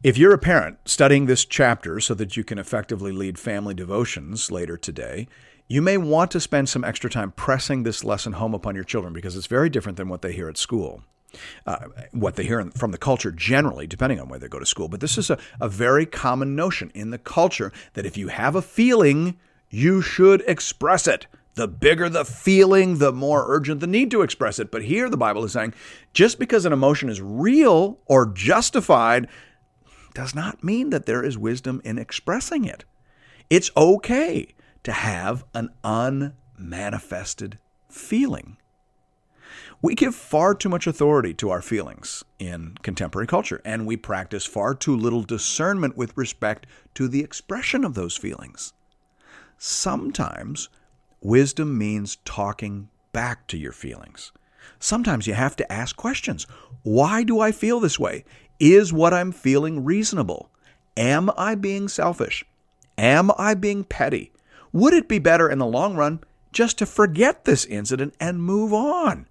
If 0.00 0.16
you're 0.16 0.32
a 0.32 0.38
parent 0.38 0.78
studying 0.84 1.26
this 1.26 1.44
chapter 1.44 1.98
so 1.98 2.14
that 2.14 2.36
you 2.36 2.44
can 2.44 2.56
effectively 2.56 3.10
lead 3.10 3.36
family 3.36 3.74
devotions 3.74 4.48
later 4.48 4.76
today, 4.76 5.26
you 5.66 5.82
may 5.82 5.96
want 5.96 6.30
to 6.30 6.40
spend 6.40 6.68
some 6.68 6.84
extra 6.84 7.10
time 7.10 7.32
pressing 7.32 7.82
this 7.82 8.04
lesson 8.04 8.34
home 8.34 8.54
upon 8.54 8.76
your 8.76 8.84
children 8.84 9.12
because 9.12 9.36
it's 9.36 9.48
very 9.48 9.68
different 9.68 9.98
than 9.98 10.08
what 10.08 10.22
they 10.22 10.32
hear 10.32 10.48
at 10.48 10.56
school. 10.56 11.02
Uh, 11.66 11.86
what 12.12 12.36
they 12.36 12.44
hear 12.44 12.64
from 12.76 12.92
the 12.92 12.96
culture 12.96 13.32
generally, 13.32 13.88
depending 13.88 14.20
on 14.20 14.28
where 14.28 14.38
they 14.38 14.46
go 14.46 14.60
to 14.60 14.64
school. 14.64 14.88
But 14.88 15.00
this 15.00 15.18
is 15.18 15.30
a, 15.30 15.38
a 15.60 15.68
very 15.68 16.06
common 16.06 16.54
notion 16.54 16.92
in 16.94 17.10
the 17.10 17.18
culture 17.18 17.72
that 17.94 18.06
if 18.06 18.16
you 18.16 18.28
have 18.28 18.54
a 18.54 18.62
feeling, 18.62 19.36
you 19.68 20.00
should 20.00 20.42
express 20.46 21.08
it. 21.08 21.26
The 21.54 21.66
bigger 21.66 22.08
the 22.08 22.24
feeling, 22.24 22.98
the 22.98 23.12
more 23.12 23.46
urgent 23.48 23.80
the 23.80 23.88
need 23.88 24.12
to 24.12 24.22
express 24.22 24.60
it. 24.60 24.70
But 24.70 24.84
here 24.84 25.10
the 25.10 25.16
Bible 25.16 25.42
is 25.42 25.52
saying 25.52 25.74
just 26.12 26.38
because 26.38 26.64
an 26.64 26.72
emotion 26.72 27.08
is 27.08 27.20
real 27.20 27.98
or 28.06 28.26
justified 28.26 29.28
does 30.18 30.34
not 30.34 30.64
mean 30.64 30.90
that 30.90 31.06
there 31.06 31.24
is 31.24 31.38
wisdom 31.38 31.80
in 31.84 31.96
expressing 31.96 32.64
it. 32.64 32.84
It's 33.48 33.70
okay 33.76 34.48
to 34.82 34.90
have 34.90 35.44
an 35.54 35.70
unmanifested 35.84 37.56
feeling. 37.88 38.56
We 39.80 39.94
give 39.94 40.16
far 40.16 40.56
too 40.56 40.68
much 40.68 40.88
authority 40.88 41.34
to 41.34 41.50
our 41.50 41.62
feelings 41.62 42.24
in 42.40 42.74
contemporary 42.82 43.28
culture, 43.28 43.62
and 43.64 43.86
we 43.86 43.96
practice 43.96 44.44
far 44.44 44.74
too 44.74 44.96
little 44.96 45.22
discernment 45.22 45.96
with 45.96 46.16
respect 46.16 46.66
to 46.94 47.06
the 47.06 47.22
expression 47.22 47.84
of 47.84 47.94
those 47.94 48.16
feelings. 48.16 48.72
Sometimes 49.56 50.68
wisdom 51.20 51.78
means 51.78 52.16
talking 52.24 52.88
back 53.12 53.46
to 53.46 53.56
your 53.56 53.70
feelings. 53.70 54.32
Sometimes 54.78 55.26
you 55.26 55.34
have 55.34 55.56
to 55.56 55.72
ask 55.72 55.96
questions. 55.96 56.46
Why 56.82 57.22
do 57.22 57.40
I 57.40 57.52
feel 57.52 57.80
this 57.80 57.98
way? 57.98 58.24
Is 58.60 58.92
what 58.92 59.14
I'm 59.14 59.32
feeling 59.32 59.84
reasonable? 59.84 60.50
Am 60.96 61.30
I 61.36 61.54
being 61.54 61.88
selfish? 61.88 62.44
Am 62.96 63.30
I 63.38 63.54
being 63.54 63.84
petty? 63.84 64.32
Would 64.72 64.94
it 64.94 65.08
be 65.08 65.18
better 65.18 65.48
in 65.48 65.58
the 65.58 65.66
long 65.66 65.96
run 65.96 66.20
just 66.52 66.78
to 66.78 66.86
forget 66.86 67.44
this 67.44 67.64
incident 67.64 68.14
and 68.18 68.42
move 68.42 68.72
on? 68.72 69.26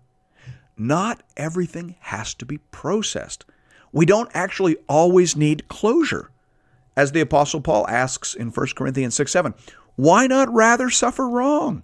Not 0.78 1.24
everything 1.36 1.96
has 2.00 2.34
to 2.36 2.46
be 2.46 2.60
processed. 2.72 3.46
We 3.92 4.06
don't 4.06 4.30
actually 4.34 4.78
always 4.88 5.36
need 5.36 5.68
closure. 5.68 6.30
As 6.96 7.12
the 7.12 7.22
Apostle 7.22 7.62
Paul 7.62 7.88
asks 7.88 8.34
in 8.34 8.50
1 8.50 8.68
Corinthians 8.76 9.16
6 9.16 9.32
7, 9.32 9.54
why 9.96 10.28
not 10.28 10.54
rather 10.54 10.90
suffer 10.90 11.28
wrong? 11.28 11.84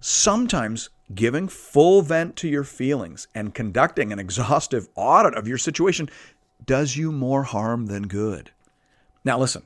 Sometimes 0.00 0.90
giving 1.14 1.48
full 1.48 2.02
vent 2.02 2.36
to 2.36 2.48
your 2.48 2.64
feelings 2.64 3.28
and 3.34 3.54
conducting 3.54 4.12
an 4.12 4.18
exhaustive 4.18 4.88
audit 4.94 5.34
of 5.34 5.48
your 5.48 5.58
situation 5.58 6.08
does 6.64 6.96
you 6.96 7.12
more 7.12 7.42
harm 7.42 7.86
than 7.86 8.06
good. 8.06 8.50
Now, 9.24 9.38
listen, 9.38 9.62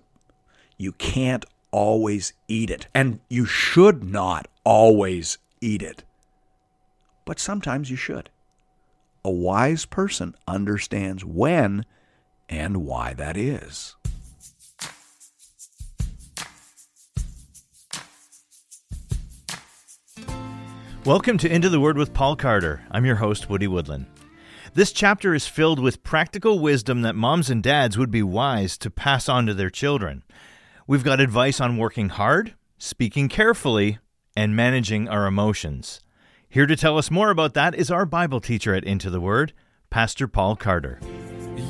you 0.76 0.92
can't 0.92 1.44
always 1.70 2.32
eat 2.48 2.70
it, 2.70 2.86
and 2.94 3.20
you 3.28 3.44
should 3.44 4.04
not 4.04 4.48
always 4.64 5.38
eat 5.60 5.82
it. 5.82 6.04
But 7.24 7.38
sometimes 7.38 7.90
you 7.90 7.96
should. 7.96 8.30
A 9.24 9.30
wise 9.30 9.84
person 9.84 10.34
understands 10.46 11.24
when 11.24 11.84
and 12.48 12.78
why 12.78 13.12
that 13.14 13.36
is. 13.36 13.96
Welcome 21.06 21.38
to 21.38 21.48
Into 21.48 21.68
the 21.68 21.78
Word 21.78 21.96
with 21.96 22.12
Paul 22.12 22.34
Carter. 22.34 22.82
I'm 22.90 23.04
your 23.04 23.14
host, 23.14 23.48
Woody 23.48 23.68
Woodland. 23.68 24.06
This 24.74 24.90
chapter 24.90 25.36
is 25.36 25.46
filled 25.46 25.78
with 25.78 26.02
practical 26.02 26.58
wisdom 26.58 27.02
that 27.02 27.14
moms 27.14 27.48
and 27.48 27.62
dads 27.62 27.96
would 27.96 28.10
be 28.10 28.24
wise 28.24 28.76
to 28.78 28.90
pass 28.90 29.28
on 29.28 29.46
to 29.46 29.54
their 29.54 29.70
children. 29.70 30.24
We've 30.84 31.04
got 31.04 31.20
advice 31.20 31.60
on 31.60 31.76
working 31.76 32.08
hard, 32.08 32.56
speaking 32.76 33.28
carefully, 33.28 34.00
and 34.36 34.56
managing 34.56 35.08
our 35.08 35.26
emotions. 35.26 36.00
Here 36.48 36.66
to 36.66 36.74
tell 36.74 36.98
us 36.98 37.08
more 37.08 37.30
about 37.30 37.54
that 37.54 37.76
is 37.76 37.88
our 37.88 38.04
Bible 38.04 38.40
teacher 38.40 38.74
at 38.74 38.82
Into 38.82 39.08
the 39.08 39.20
Word, 39.20 39.52
Pastor 39.90 40.26
Paul 40.26 40.56
Carter. 40.56 40.98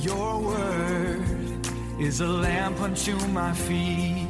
Your 0.01 0.41
word 0.41 1.69
is 2.01 2.23
a 2.23 2.27
lamp 2.27 2.81
unto 2.81 3.15
my 3.27 3.53
feet. 3.53 4.29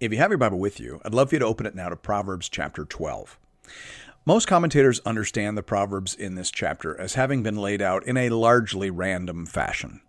If 0.00 0.12
you 0.12 0.18
have 0.18 0.30
your 0.30 0.36
Bible 0.36 0.58
with 0.58 0.80
you, 0.80 1.00
I'd 1.02 1.14
love 1.14 1.30
for 1.30 1.36
you 1.36 1.38
to 1.38 1.46
open 1.46 1.64
it 1.64 1.74
now 1.74 1.88
to 1.88 1.96
Proverbs 1.96 2.50
chapter 2.50 2.84
12. 2.84 3.38
Most 4.24 4.46
commentators 4.46 5.00
understand 5.06 5.56
the 5.56 5.62
Proverbs 5.62 6.14
in 6.14 6.34
this 6.34 6.50
chapter 6.50 6.98
as 7.00 7.14
having 7.14 7.42
been 7.42 7.56
laid 7.56 7.80
out 7.80 8.04
in 8.06 8.16
a 8.16 8.30
largely 8.30 8.90
random 8.90 9.46
fashion. 9.46 10.00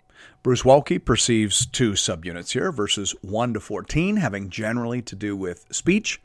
Bruce 0.42 0.64
Waltke 0.64 1.04
perceives 1.04 1.66
two 1.66 1.92
subunits 1.92 2.52
here, 2.52 2.72
verses 2.72 3.14
1 3.22 3.54
to 3.54 3.60
14 3.60 4.18
having 4.18 4.50
generally 4.50 5.02
to 5.02 5.16
do 5.16 5.36
with 5.36 5.66
speech, 5.72 6.22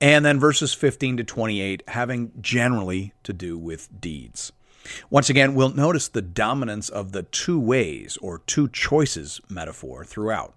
and 0.00 0.24
then 0.24 0.40
verses 0.40 0.74
15 0.74 1.18
to 1.18 1.24
28 1.24 1.82
having 1.88 2.32
generally 2.40 3.12
to 3.22 3.32
do 3.32 3.56
with 3.56 3.88
deeds. 4.00 4.52
Once 5.10 5.30
again, 5.30 5.54
we'll 5.54 5.68
notice 5.70 6.08
the 6.08 6.22
dominance 6.22 6.88
of 6.88 7.12
the 7.12 7.22
two 7.22 7.58
ways 7.58 8.18
or 8.20 8.40
two 8.40 8.68
choices 8.68 9.40
metaphor 9.48 10.04
throughout. 10.04 10.54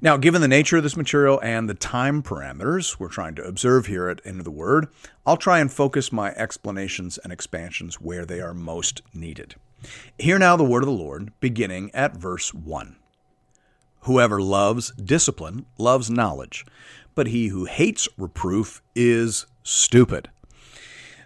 Now, 0.00 0.16
given 0.16 0.40
the 0.40 0.48
nature 0.48 0.76
of 0.76 0.82
this 0.82 0.96
material 0.96 1.40
and 1.42 1.68
the 1.68 1.74
time 1.74 2.22
parameters 2.22 2.98
we're 2.98 3.08
trying 3.08 3.34
to 3.36 3.44
observe 3.44 3.86
here 3.86 4.08
at 4.08 4.20
Into 4.24 4.42
the 4.42 4.50
Word, 4.50 4.88
I'll 5.26 5.36
try 5.36 5.60
and 5.60 5.72
focus 5.72 6.12
my 6.12 6.30
explanations 6.32 7.18
and 7.18 7.32
expansions 7.32 8.00
where 8.00 8.26
they 8.26 8.40
are 8.40 8.54
most 8.54 9.02
needed. 9.12 9.54
Hear 10.18 10.38
now 10.38 10.56
the 10.56 10.64
word 10.64 10.82
of 10.82 10.88
the 10.88 10.92
Lord, 10.92 11.32
beginning 11.40 11.90
at 11.94 12.16
verse 12.16 12.54
1. 12.54 12.96
Whoever 14.00 14.40
loves 14.40 14.92
discipline 14.92 15.66
loves 15.78 16.10
knowledge, 16.10 16.66
but 17.14 17.28
he 17.28 17.48
who 17.48 17.64
hates 17.64 18.08
reproof 18.18 18.82
is 18.94 19.46
stupid. 19.62 20.30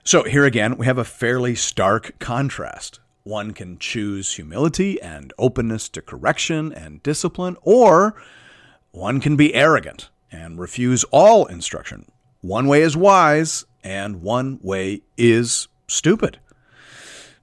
So 0.04 0.22
here 0.22 0.44
again, 0.44 0.76
we 0.76 0.86
have 0.86 0.98
a 0.98 1.04
fairly 1.04 1.54
stark 1.54 2.18
contrast. 2.18 3.00
One 3.28 3.52
can 3.52 3.78
choose 3.78 4.36
humility 4.36 4.98
and 5.02 5.34
openness 5.36 5.90
to 5.90 6.00
correction 6.00 6.72
and 6.72 7.02
discipline, 7.02 7.58
or 7.60 8.14
one 8.90 9.20
can 9.20 9.36
be 9.36 9.54
arrogant 9.54 10.08
and 10.32 10.58
refuse 10.58 11.04
all 11.10 11.44
instruction. 11.44 12.10
One 12.40 12.66
way 12.66 12.80
is 12.80 12.96
wise, 12.96 13.66
and 13.84 14.22
one 14.22 14.58
way 14.62 15.02
is 15.18 15.68
stupid. 15.86 16.40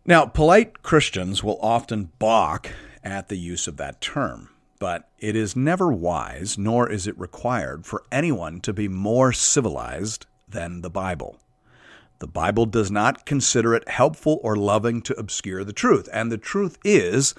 Now, 0.07 0.25
polite 0.25 0.81
Christians 0.81 1.43
will 1.43 1.59
often 1.61 2.09
balk 2.17 2.71
at 3.03 3.27
the 3.27 3.37
use 3.37 3.67
of 3.67 3.77
that 3.77 4.01
term, 4.01 4.49
but 4.79 5.07
it 5.19 5.35
is 5.35 5.55
never 5.55 5.93
wise, 5.93 6.57
nor 6.57 6.89
is 6.89 7.05
it 7.05 7.19
required 7.19 7.85
for 7.85 8.01
anyone 8.11 8.59
to 8.61 8.73
be 8.73 8.87
more 8.87 9.31
civilized 9.31 10.25
than 10.49 10.81
the 10.81 10.89
Bible. 10.89 11.37
The 12.25 12.31
Bible 12.31 12.65
does 12.65 12.89
not 12.89 13.27
consider 13.27 13.75
it 13.75 13.87
helpful 13.87 14.39
or 14.41 14.55
loving 14.55 15.03
to 15.03 15.13
obscure 15.13 15.63
the 15.63 15.71
truth, 15.71 16.09
and 16.11 16.31
the 16.31 16.39
truth 16.39 16.79
is 16.83 17.35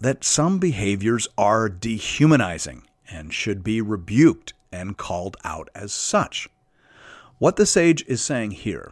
that 0.00 0.24
some 0.24 0.58
behaviors 0.58 1.28
are 1.38 1.68
dehumanizing 1.68 2.82
and 3.08 3.32
should 3.32 3.62
be 3.62 3.80
rebuked 3.80 4.54
and 4.72 4.96
called 4.96 5.36
out 5.44 5.68
as 5.72 5.92
such. 5.92 6.48
What 7.38 7.54
the 7.54 7.64
sage 7.64 8.04
is 8.08 8.20
saying 8.20 8.50
here 8.50 8.90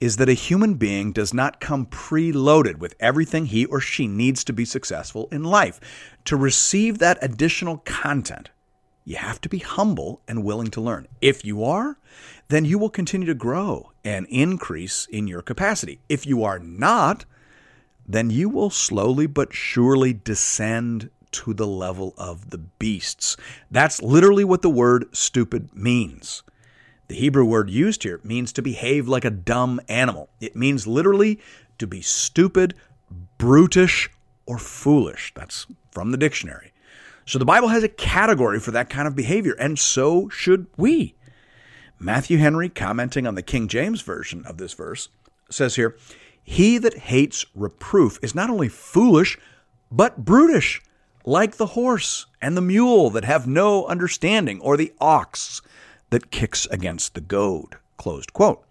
is 0.00 0.16
that 0.18 0.28
a 0.28 0.32
human 0.34 0.74
being 0.74 1.10
does 1.10 1.34
not 1.34 1.58
come 1.58 1.84
preloaded 1.84 2.76
with 2.76 2.94
everything 3.00 3.46
he 3.46 3.64
or 3.64 3.80
she 3.80 4.06
needs 4.06 4.44
to 4.44 4.52
be 4.52 4.64
successful 4.64 5.28
in 5.32 5.42
life. 5.42 5.80
To 6.26 6.36
receive 6.36 6.98
that 6.98 7.18
additional 7.20 7.78
content, 7.78 8.50
you 9.04 9.16
have 9.16 9.40
to 9.40 9.48
be 9.48 9.58
humble 9.58 10.20
and 10.28 10.44
willing 10.44 10.68
to 10.68 10.80
learn. 10.80 11.08
If 11.20 11.44
you 11.44 11.64
are, 11.64 11.98
then 12.46 12.64
you 12.64 12.78
will 12.78 12.90
continue 12.90 13.26
to 13.26 13.34
grow 13.34 13.90
and 14.08 14.26
increase 14.28 15.06
in 15.10 15.26
your 15.26 15.42
capacity. 15.42 16.00
If 16.08 16.26
you 16.26 16.42
are 16.42 16.58
not, 16.58 17.26
then 18.06 18.30
you 18.30 18.48
will 18.48 18.70
slowly 18.70 19.26
but 19.26 19.52
surely 19.52 20.14
descend 20.14 21.10
to 21.30 21.52
the 21.52 21.66
level 21.66 22.14
of 22.16 22.48
the 22.48 22.56
beasts. 22.56 23.36
That's 23.70 24.02
literally 24.02 24.44
what 24.44 24.62
the 24.62 24.70
word 24.70 25.04
stupid 25.12 25.68
means. 25.74 26.42
The 27.08 27.16
Hebrew 27.16 27.44
word 27.44 27.68
used 27.68 28.02
here 28.02 28.18
means 28.24 28.50
to 28.54 28.62
behave 28.62 29.06
like 29.08 29.26
a 29.26 29.30
dumb 29.30 29.78
animal. 29.88 30.30
It 30.40 30.56
means 30.56 30.86
literally 30.86 31.38
to 31.78 31.86
be 31.86 32.00
stupid, 32.00 32.74
brutish, 33.36 34.10
or 34.46 34.56
foolish. 34.58 35.32
That's 35.34 35.66
from 35.90 36.12
the 36.12 36.16
dictionary. 36.16 36.72
So 37.26 37.38
the 37.38 37.44
Bible 37.44 37.68
has 37.68 37.82
a 37.82 37.88
category 37.88 38.58
for 38.58 38.70
that 38.70 38.88
kind 38.88 39.06
of 39.06 39.14
behavior, 39.14 39.54
and 39.58 39.78
so 39.78 40.30
should 40.30 40.66
we. 40.78 41.14
Matthew 42.00 42.38
Henry, 42.38 42.68
commenting 42.68 43.26
on 43.26 43.34
the 43.34 43.42
King 43.42 43.66
James 43.66 44.02
Version 44.02 44.44
of 44.46 44.56
this 44.56 44.72
verse, 44.72 45.08
says 45.50 45.74
here 45.74 45.96
He 46.42 46.78
that 46.78 46.96
hates 46.98 47.44
reproof 47.54 48.18
is 48.22 48.34
not 48.34 48.50
only 48.50 48.68
foolish, 48.68 49.36
but 49.90 50.24
brutish, 50.24 50.80
like 51.24 51.56
the 51.56 51.66
horse 51.66 52.26
and 52.40 52.56
the 52.56 52.62
mule 52.62 53.10
that 53.10 53.24
have 53.24 53.46
no 53.46 53.84
understanding, 53.86 54.60
or 54.60 54.76
the 54.76 54.92
ox 55.00 55.60
that 56.10 56.30
kicks 56.30 56.66
against 56.66 57.14
the 57.14 57.20
goad. 57.20 57.76
Closed 57.96 58.32
quote. 58.32 58.64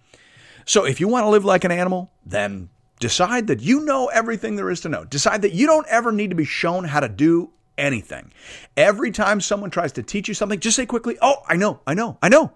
So 0.66 0.86
if 0.86 1.00
you 1.00 1.08
want 1.08 1.26
to 1.26 1.30
live 1.30 1.46
like 1.46 1.66
an 1.66 1.72
animal, 1.72 2.10
then 2.26 2.70
decide 3.00 3.48
that 3.48 3.62
you 3.62 3.82
know 3.82 4.08
everything 4.08 4.56
there 4.56 4.70
is 4.70 4.82
to 4.82 4.90
know. 4.90 5.04
Decide 5.04 5.42
that 5.42 5.54
you 5.54 5.68
don't 5.68 5.88
ever 5.88 6.12
need 6.12 6.30
to 6.30 6.36
be 6.36 6.46
shown 6.46 6.86
how 6.86 7.02
to 7.02 7.10
do 7.10 7.52
anything. 7.78 8.32
Every 8.76 9.12
time 9.12 9.42
someone 9.42 9.70
tries 9.70 9.92
to 9.94 10.04
teach 10.04 10.28
you 10.28 10.34
something, 10.34 10.60
just 10.60 10.78
say 10.78 10.86
quickly, 10.86 11.18
Oh, 11.22 11.44
I 11.48 11.58
know, 11.58 11.82
I 11.86 11.94
know, 11.94 12.18
I 12.22 12.30
know. 12.30 12.54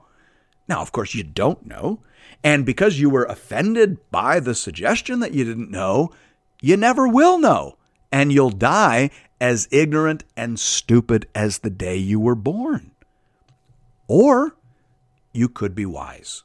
Now, 0.67 0.81
of 0.81 0.91
course, 0.91 1.13
you 1.13 1.23
don't 1.23 1.65
know. 1.65 1.99
And 2.43 2.65
because 2.65 2.99
you 2.99 3.09
were 3.09 3.25
offended 3.25 3.97
by 4.09 4.39
the 4.39 4.55
suggestion 4.55 5.19
that 5.19 5.33
you 5.33 5.43
didn't 5.43 5.71
know, 5.71 6.11
you 6.61 6.77
never 6.77 7.07
will 7.07 7.37
know. 7.37 7.77
And 8.11 8.31
you'll 8.31 8.49
die 8.49 9.09
as 9.39 9.67
ignorant 9.71 10.23
and 10.35 10.59
stupid 10.59 11.27
as 11.33 11.59
the 11.59 11.69
day 11.69 11.97
you 11.97 12.19
were 12.19 12.35
born. 12.35 12.91
Or 14.07 14.55
you 15.33 15.47
could 15.49 15.73
be 15.73 15.85
wise. 15.85 16.43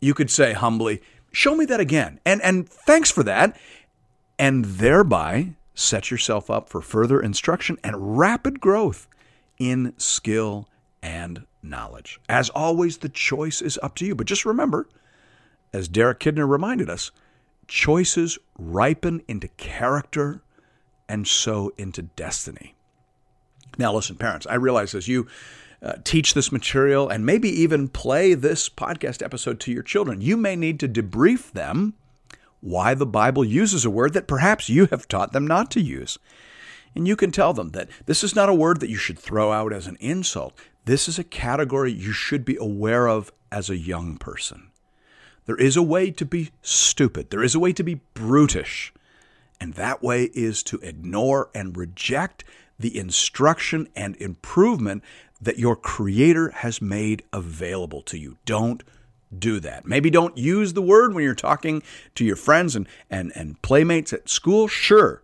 You 0.00 0.14
could 0.14 0.30
say 0.30 0.52
humbly, 0.52 1.02
Show 1.36 1.54
me 1.54 1.66
that 1.66 1.80
again. 1.80 2.18
And, 2.24 2.40
and 2.40 2.66
thanks 2.66 3.10
for 3.10 3.22
that. 3.24 3.58
And 4.38 4.64
thereby 4.64 5.52
set 5.74 6.10
yourself 6.10 6.48
up 6.48 6.70
for 6.70 6.80
further 6.80 7.20
instruction 7.20 7.76
and 7.84 8.16
rapid 8.16 8.58
growth 8.58 9.06
in 9.58 9.92
skill 9.98 10.66
and 11.02 11.44
knowledge. 11.62 12.20
As 12.28 12.50
always, 12.50 12.98
the 12.98 13.08
choice 13.08 13.60
is 13.60 13.78
up 13.82 13.94
to 13.96 14.06
you. 14.06 14.14
But 14.14 14.26
just 14.26 14.44
remember, 14.44 14.88
as 15.72 15.88
Derek 15.88 16.20
Kidner 16.20 16.48
reminded 16.48 16.88
us, 16.88 17.10
choices 17.68 18.38
ripen 18.58 19.22
into 19.28 19.48
character 19.48 20.42
and 21.08 21.26
so 21.26 21.72
into 21.76 22.02
destiny. 22.02 22.74
Now, 23.78 23.92
listen, 23.92 24.16
parents, 24.16 24.46
I 24.48 24.54
realize 24.54 24.94
as 24.94 25.08
you 25.08 25.26
uh, 25.82 25.94
teach 26.04 26.34
this 26.34 26.50
material 26.50 27.08
and 27.08 27.26
maybe 27.26 27.48
even 27.48 27.88
play 27.88 28.34
this 28.34 28.68
podcast 28.68 29.22
episode 29.22 29.60
to 29.60 29.72
your 29.72 29.82
children, 29.82 30.20
you 30.20 30.36
may 30.36 30.56
need 30.56 30.80
to 30.80 30.88
debrief 30.88 31.52
them 31.52 31.94
why 32.60 32.94
the 32.94 33.06
Bible 33.06 33.44
uses 33.44 33.84
a 33.84 33.90
word 33.90 34.14
that 34.14 34.26
perhaps 34.26 34.68
you 34.68 34.86
have 34.86 35.06
taught 35.06 35.32
them 35.32 35.46
not 35.46 35.70
to 35.72 35.80
use. 35.80 36.18
And 36.94 37.06
you 37.06 37.14
can 37.14 37.30
tell 37.30 37.52
them 37.52 37.70
that 37.70 37.90
this 38.06 38.24
is 38.24 38.34
not 38.34 38.48
a 38.48 38.54
word 38.54 38.80
that 38.80 38.88
you 38.88 38.96
should 38.96 39.18
throw 39.18 39.52
out 39.52 39.72
as 39.72 39.86
an 39.86 39.98
insult. 40.00 40.58
This 40.86 41.08
is 41.08 41.18
a 41.18 41.24
category 41.24 41.92
you 41.92 42.12
should 42.12 42.44
be 42.44 42.56
aware 42.60 43.08
of 43.08 43.32
as 43.50 43.68
a 43.68 43.76
young 43.76 44.18
person. 44.18 44.68
There 45.46 45.56
is 45.56 45.76
a 45.76 45.82
way 45.82 46.12
to 46.12 46.24
be 46.24 46.50
stupid, 46.62 47.30
there 47.30 47.42
is 47.42 47.56
a 47.56 47.60
way 47.60 47.72
to 47.72 47.82
be 47.82 48.00
brutish, 48.14 48.92
and 49.60 49.74
that 49.74 50.00
way 50.00 50.30
is 50.32 50.62
to 50.64 50.78
ignore 50.78 51.50
and 51.52 51.76
reject 51.76 52.44
the 52.78 52.96
instruction 52.96 53.88
and 53.96 54.14
improvement 54.16 55.02
that 55.40 55.58
your 55.58 55.74
Creator 55.74 56.50
has 56.50 56.80
made 56.80 57.24
available 57.32 58.02
to 58.02 58.16
you. 58.16 58.36
Don't 58.44 58.84
do 59.36 59.58
that. 59.58 59.86
Maybe 59.86 60.08
don't 60.08 60.38
use 60.38 60.74
the 60.74 60.82
word 60.82 61.14
when 61.14 61.24
you're 61.24 61.34
talking 61.34 61.82
to 62.14 62.24
your 62.24 62.36
friends 62.36 62.76
and, 62.76 62.86
and, 63.10 63.32
and 63.34 63.60
playmates 63.60 64.12
at 64.12 64.28
school, 64.28 64.68
sure. 64.68 65.20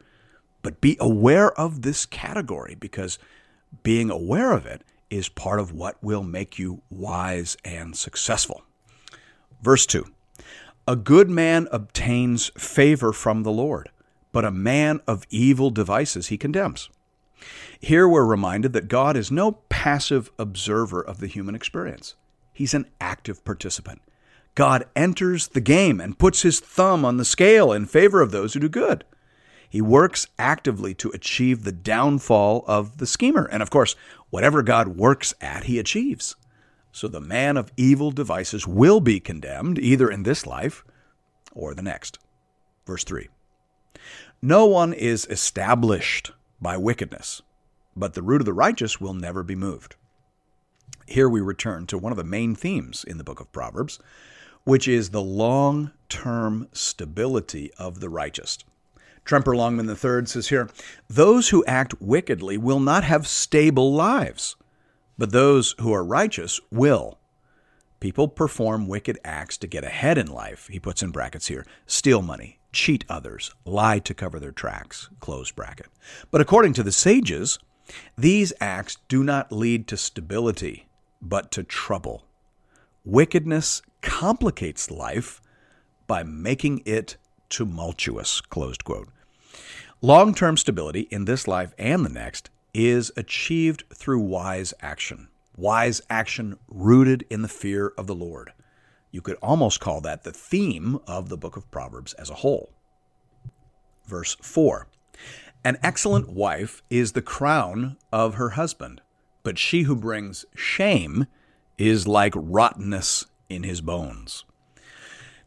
But 0.63 0.81
be 0.81 0.97
aware 0.99 1.53
of 1.53 1.83
this 1.83 2.05
category 2.05 2.75
because 2.75 3.21
being 3.85 4.11
aware 4.11 4.53
of 4.53 4.67
it 4.67 4.83
is 5.13 5.29
part 5.29 5.61
of 5.61 5.73
what 5.73 6.03
will 6.03 6.23
make 6.23 6.59
you 6.59 6.81
wise 6.89 7.57
and 7.65 7.95
successful. 7.95 8.63
Verse 9.61 9.85
2 9.85 10.07
A 10.89 10.97
good 10.97 11.29
man 11.29 11.69
obtains 11.71 12.51
favor 12.57 13.13
from 13.13 13.43
the 13.43 13.53
Lord, 13.53 13.91
but 14.33 14.47
a 14.47 14.51
man 14.51 15.01
of 15.07 15.27
evil 15.29 15.71
devices 15.71 16.29
he 16.29 16.39
condemns. 16.39 16.89
Here 17.79 18.09
we're 18.09 18.25
reminded 18.25 18.73
that 18.73 18.89
God 18.89 19.17
is 19.17 19.31
no 19.31 19.53
passive 19.69 20.31
observer 20.39 21.03
of 21.03 21.19
the 21.19 21.27
human 21.27 21.55
experience. 21.55 22.15
He's 22.53 22.73
an 22.73 22.87
active 23.01 23.45
participant. 23.45 24.01
God 24.55 24.85
enters 24.97 25.49
the 25.49 25.61
game 25.61 26.01
and 26.01 26.19
puts 26.19 26.43
his 26.43 26.59
thumb 26.59 27.05
on 27.05 27.19
the 27.19 27.25
scale 27.25 27.73
in 27.73 27.85
favor 27.85 28.23
of 28.23 28.31
those 28.31 28.55
who 28.55 28.61
do 28.61 28.69
good. 28.69 29.05
He 29.73 29.81
works 29.81 30.27
actively 30.39 30.93
to 30.97 31.09
achieve 31.13 31.65
the 31.65 31.73
downfall 31.73 32.63
of 32.67 32.99
the 32.99 33.07
schemer. 33.07 33.49
And 33.51 33.63
of 33.63 33.71
course, 33.71 33.97
whatever 34.33 34.63
God 34.63 34.89
works 34.89 35.35
at, 35.43 35.65
he 35.65 35.79
achieves. 35.79 36.37
So 36.91 37.07
the 37.07 37.21
man 37.21 37.59
of 37.59 37.71
evil 37.77 38.11
devices 38.11 38.67
will 38.67 38.99
be 38.99 39.21
condemned 39.21 39.79
either 39.79 40.11
in 40.11 40.23
this 40.23 40.47
life 40.47 40.85
or 41.53 41.75
the 41.75 41.83
next. 41.83 42.19
Verse 42.87 43.05
3 43.05 43.29
No 44.41 44.65
one 44.65 44.95
is 44.95 45.27
established 45.27 46.33
by 46.63 46.79
wickedness, 46.79 47.43
but 47.95 48.15
the 48.15 48.23
root 48.23 48.41
of 48.41 48.47
the 48.47 48.55
righteous 48.55 48.99
will 48.99 49.15
never 49.15 49.43
be 49.43 49.55
moved. 49.55 49.97
Here 51.07 51.29
we 51.29 51.43
return 51.43 51.87
to 51.89 51.99
one 51.99 52.13
of 52.13 52.17
the 52.17 52.25
main 52.25 52.55
themes 52.55 53.05
in 53.05 53.19
the 53.19 53.25
book 53.25 53.39
of 53.39 53.53
Proverbs, 53.53 53.99
which 54.65 54.89
is 54.89 55.11
the 55.11 55.21
long 55.21 55.93
term 56.09 56.69
stability 56.73 57.71
of 57.77 58.01
the 58.01 58.09
righteous. 58.09 58.59
Tremper 59.25 59.57
Longman 59.57 59.89
III 59.89 60.27
says 60.27 60.49
here 60.49 60.69
Those 61.09 61.51
who 61.51 61.65
act 61.65 62.01
wickedly 62.01 62.57
will 62.59 62.81
not 62.81 63.05
have 63.05 63.27
stable 63.27 63.93
lives, 63.93 64.57
but 65.17 65.33
those 65.33 65.75
who 65.81 65.93
are 65.93 66.05
righteous 66.05 66.61
will. 66.71 67.19
People 68.01 68.27
perform 68.27 68.89
wicked 68.89 69.19
acts 69.25 69.57
to 69.59 69.69
get 69.69 69.85
ahead 69.85 70.19
in 70.19 70.27
life, 70.27 70.69
he 70.69 70.81
puts 70.81 71.03
in 71.03 71.13
brackets 71.13 71.47
here 71.47 71.65
steal 71.87 72.21
money, 72.21 72.59
cheat 72.73 73.05
others, 73.09 73.55
lie 73.65 74.01
to 74.01 74.15
cover 74.15 74.41
their 74.41 74.51
tracks, 74.51 75.09
close 75.21 75.53
bracket. 75.53 75.87
But 76.31 76.41
according 76.41 76.73
to 76.75 76.83
the 76.83 76.91
sages, 76.91 77.59
these 78.17 78.53
acts 78.61 78.97
do 79.09 79.23
not 79.23 79.53
lead 79.53 79.87
to 79.89 79.97
stability, 79.97 80.89
but 81.21 81.53
to 81.53 81.63
trouble. 81.63 82.25
Wickedness 83.05 83.83
complicates 84.01 84.91
life 84.91 85.41
by 86.07 86.23
making 86.23 86.83
it 86.85 87.17
tumultuous. 87.53 88.41
Closed 88.41 88.83
quote. 88.83 89.09
Long 90.01 90.35
term 90.35 90.57
stability 90.57 91.03
in 91.11 91.27
this 91.27 91.47
life 91.47 91.75
and 91.79 92.05
the 92.05 92.11
next 92.11 92.51
is 92.75 93.13
achieved 93.17 93.85
through 93.95 94.21
wise 94.21 94.75
action. 94.81 95.29
Wise 95.57 96.01
action 96.09 96.59
rooted 96.67 97.25
in 97.29 97.43
the 97.43 97.49
fear 97.49 97.93
of 97.99 98.07
the 98.07 98.15
Lord. 98.15 98.53
You 99.11 99.21
could 99.21 99.37
almost 99.43 99.79
call 99.79 100.01
that 100.01 100.25
the 100.25 100.33
theme 100.33 100.99
of 101.07 101.29
the 101.29 101.37
book 101.37 101.57
of 101.57 101.71
Proverbs 101.71 102.15
as 102.15 102.31
a 102.31 102.37
whole. 102.37 102.73
Verse 104.07 104.35
4 104.41 104.89
An 105.63 105.77
excellent 105.83 106.31
wife 106.31 106.83
is 106.89 107.13
the 107.13 107.21
crown 107.21 107.99
of 108.11 108.37
her 108.37 108.51
husband, 108.51 109.03
but 109.43 109.59
she 109.59 109.83
who 109.83 109.95
brings 109.95 110.47
shame 110.57 111.27
is 111.77 112.09
like 112.09 112.33
rottenness 112.35 113.27
in 113.51 113.63
his 113.63 113.83
bones. 113.83 114.47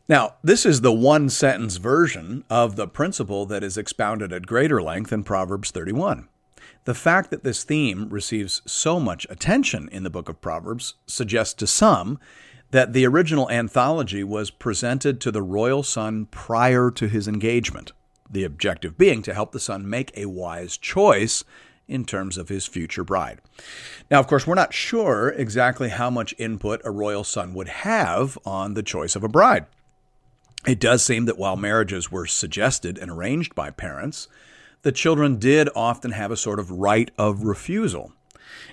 Now, 0.07 0.35
this 0.43 0.67
is 0.67 0.81
the 0.81 0.93
one 0.93 1.29
sentence 1.29 1.77
version 1.77 2.43
of 2.47 2.75
the 2.75 2.87
principle 2.87 3.47
that 3.47 3.63
is 3.63 3.75
expounded 3.75 4.31
at 4.31 4.45
greater 4.45 4.79
length 4.79 5.11
in 5.11 5.23
Proverbs 5.23 5.71
31. 5.71 6.27
The 6.83 6.93
fact 6.93 7.31
that 7.31 7.43
this 7.43 7.63
theme 7.63 8.09
receives 8.09 8.61
so 8.67 8.99
much 8.99 9.25
attention 9.31 9.89
in 9.91 10.03
the 10.03 10.11
book 10.11 10.29
of 10.29 10.41
Proverbs 10.41 10.93
suggests 11.07 11.55
to 11.55 11.65
some 11.65 12.19
that 12.69 12.93
the 12.93 13.07
original 13.07 13.49
anthology 13.49 14.23
was 14.23 14.51
presented 14.51 15.19
to 15.21 15.31
the 15.31 15.41
royal 15.41 15.81
son 15.81 16.27
prior 16.27 16.91
to 16.91 17.07
his 17.07 17.27
engagement, 17.27 17.91
the 18.29 18.43
objective 18.43 18.99
being 18.99 19.23
to 19.23 19.33
help 19.33 19.53
the 19.53 19.59
son 19.59 19.89
make 19.89 20.15
a 20.15 20.27
wise 20.27 20.77
choice 20.77 21.43
in 21.87 22.05
terms 22.05 22.37
of 22.37 22.49
his 22.49 22.67
future 22.67 23.03
bride. 23.03 23.39
Now, 24.11 24.19
of 24.19 24.27
course, 24.27 24.45
we're 24.45 24.53
not 24.53 24.73
sure 24.73 25.29
exactly 25.29 25.89
how 25.89 26.11
much 26.11 26.35
input 26.37 26.81
a 26.83 26.91
royal 26.91 27.23
son 27.23 27.55
would 27.55 27.69
have 27.69 28.37
on 28.45 28.75
the 28.75 28.83
choice 28.83 29.15
of 29.15 29.23
a 29.23 29.29
bride. 29.29 29.65
It 30.65 30.79
does 30.79 31.05
seem 31.05 31.25
that 31.25 31.37
while 31.37 31.55
marriages 31.55 32.11
were 32.11 32.25
suggested 32.25 32.97
and 32.97 33.11
arranged 33.11 33.53
by 33.53 33.69
parents, 33.69 34.27
the 34.81 34.91
children 34.91 35.37
did 35.37 35.69
often 35.75 36.11
have 36.11 36.31
a 36.31 36.37
sort 36.37 36.59
of 36.59 36.71
right 36.71 37.11
of 37.17 37.43
refusal. 37.43 38.13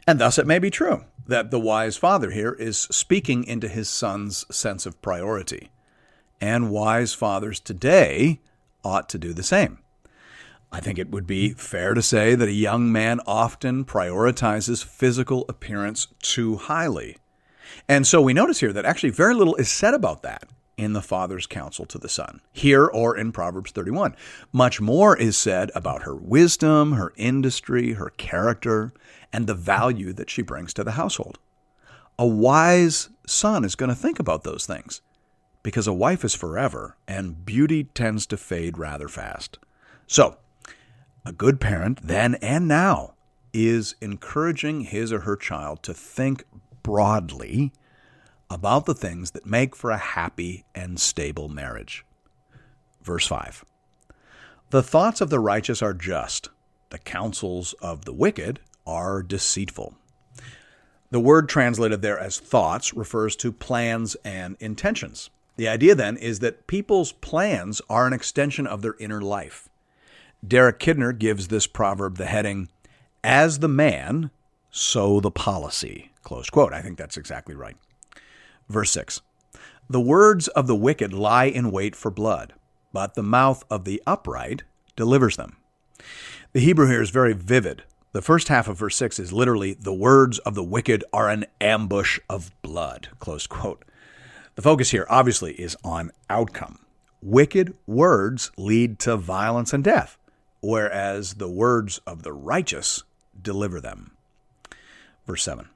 And 0.06 0.18
thus 0.18 0.38
it 0.38 0.46
may 0.46 0.58
be 0.58 0.70
true 0.70 1.04
that 1.26 1.50
the 1.50 1.60
wise 1.60 1.96
father 1.96 2.30
here 2.30 2.52
is 2.52 2.78
speaking 2.78 3.44
into 3.44 3.68
his 3.68 3.88
son's 3.88 4.46
sense 4.54 4.86
of 4.86 5.00
priority. 5.02 5.70
And 6.40 6.70
wise 6.70 7.12
fathers 7.12 7.60
today 7.60 8.40
ought 8.82 9.08
to 9.10 9.18
do 9.18 9.32
the 9.32 9.42
same. 9.42 9.78
I 10.72 10.80
think 10.80 10.98
it 10.98 11.10
would 11.10 11.26
be 11.26 11.50
fair 11.50 11.92
to 11.92 12.02
say 12.02 12.34
that 12.34 12.48
a 12.48 12.52
young 12.52 12.90
man 12.90 13.20
often 13.26 13.84
prioritizes 13.84 14.82
physical 14.82 15.44
appearance 15.48 16.08
too 16.22 16.56
highly. 16.56 17.18
And 17.86 18.06
so 18.06 18.22
we 18.22 18.32
notice 18.32 18.60
here 18.60 18.72
that 18.72 18.86
actually 18.86 19.10
very 19.10 19.34
little 19.34 19.54
is 19.56 19.70
said 19.70 19.92
about 19.92 20.22
that 20.22 20.48
in 20.76 20.92
the 20.92 21.02
father's 21.02 21.46
counsel 21.46 21.84
to 21.86 21.98
the 21.98 22.08
son, 22.08 22.40
here 22.52 22.86
or 22.86 23.16
in 23.16 23.32
Proverbs 23.32 23.70
31. 23.70 24.16
Much 24.52 24.80
more 24.80 25.16
is 25.16 25.36
said 25.36 25.70
about 25.74 26.02
her 26.02 26.14
wisdom, 26.14 26.92
her 26.92 27.12
industry, 27.16 27.92
her 27.92 28.10
character, 28.10 28.92
and 29.32 29.46
the 29.46 29.54
value 29.54 30.12
that 30.12 30.30
she 30.30 30.42
brings 30.42 30.72
to 30.74 30.84
the 30.84 30.92
household. 30.92 31.38
A 32.18 32.26
wise 32.26 33.08
son 33.26 33.64
is 33.64 33.74
going 33.74 33.88
to 33.88 33.94
think 33.94 34.18
about 34.18 34.44
those 34.44 34.66
things 34.66 35.00
because 35.62 35.86
a 35.86 35.92
wife 35.92 36.24
is 36.24 36.34
forever 36.34 36.96
and 37.06 37.44
beauty 37.44 37.84
tends 37.84 38.26
to 38.26 38.36
fade 38.36 38.78
rather 38.78 39.08
fast. 39.08 39.58
So, 40.06 40.36
a 41.24 41.32
good 41.32 41.60
parent, 41.60 42.00
then 42.02 42.34
and 42.36 42.66
now, 42.66 43.14
is 43.52 43.94
encouraging 44.00 44.82
his 44.82 45.12
or 45.12 45.20
her 45.20 45.36
child 45.36 45.82
to 45.84 45.94
think 45.94 46.44
broadly 46.82 47.72
about 48.52 48.86
the 48.86 48.94
things 48.94 49.30
that 49.32 49.46
make 49.46 49.74
for 49.74 49.90
a 49.90 49.96
happy 49.96 50.64
and 50.74 51.00
stable 51.00 51.48
marriage. 51.48 52.04
Verse 53.02 53.26
5 53.26 53.64
The 54.70 54.82
thoughts 54.82 55.20
of 55.20 55.30
the 55.30 55.40
righteous 55.40 55.82
are 55.82 55.94
just, 55.94 56.50
the 56.90 56.98
counsels 56.98 57.72
of 57.80 58.04
the 58.04 58.12
wicked 58.12 58.60
are 58.86 59.22
deceitful. 59.22 59.94
The 61.10 61.20
word 61.20 61.48
translated 61.48 62.02
there 62.02 62.18
as 62.18 62.38
thoughts 62.38 62.94
refers 62.94 63.36
to 63.36 63.52
plans 63.52 64.16
and 64.24 64.56
intentions. 64.60 65.30
The 65.56 65.68
idea 65.68 65.94
then 65.94 66.16
is 66.16 66.38
that 66.38 66.66
people's 66.66 67.12
plans 67.12 67.82
are 67.90 68.06
an 68.06 68.12
extension 68.12 68.66
of 68.66 68.82
their 68.82 68.96
inner 68.98 69.20
life. 69.20 69.68
Derek 70.46 70.78
Kidner 70.78 71.16
gives 71.16 71.48
this 71.48 71.66
proverb 71.66 72.16
the 72.16 72.26
heading, 72.26 72.68
As 73.22 73.58
the 73.58 73.68
man, 73.68 74.30
so 74.70 75.20
the 75.20 75.30
policy. 75.30 76.10
Close 76.22 76.50
quote. 76.50 76.72
I 76.72 76.80
think 76.82 76.98
that's 76.98 77.16
exactly 77.16 77.54
right. 77.54 77.76
Verse 78.68 78.90
6 78.92 79.20
The 79.88 80.00
words 80.00 80.48
of 80.48 80.66
the 80.66 80.76
wicked 80.76 81.12
lie 81.12 81.44
in 81.44 81.70
wait 81.70 81.94
for 81.96 82.10
blood, 82.10 82.54
but 82.92 83.14
the 83.14 83.22
mouth 83.22 83.64
of 83.70 83.84
the 83.84 84.02
upright 84.06 84.62
delivers 84.96 85.36
them. 85.36 85.56
The 86.52 86.60
Hebrew 86.60 86.88
here 86.88 87.02
is 87.02 87.10
very 87.10 87.32
vivid. 87.32 87.82
The 88.12 88.22
first 88.22 88.48
half 88.48 88.68
of 88.68 88.76
verse 88.76 88.96
6 88.96 89.18
is 89.18 89.32
literally, 89.32 89.72
the 89.72 89.94
words 89.94 90.38
of 90.40 90.54
the 90.54 90.62
wicked 90.62 91.02
are 91.14 91.30
an 91.30 91.46
ambush 91.60 92.20
of 92.28 92.50
blood. 92.60 93.08
Close 93.20 93.46
quote. 93.46 93.84
The 94.54 94.62
focus 94.62 94.90
here 94.90 95.06
obviously 95.08 95.54
is 95.54 95.76
on 95.82 96.10
outcome. 96.28 96.80
Wicked 97.22 97.74
words 97.86 98.50
lead 98.58 98.98
to 99.00 99.16
violence 99.16 99.72
and 99.72 99.82
death, 99.82 100.18
whereas 100.60 101.34
the 101.34 101.48
words 101.48 102.00
of 102.06 102.22
the 102.22 102.34
righteous 102.34 103.02
deliver 103.40 103.80
them. 103.80 104.10
Verse 105.26 105.42
7 105.42 105.68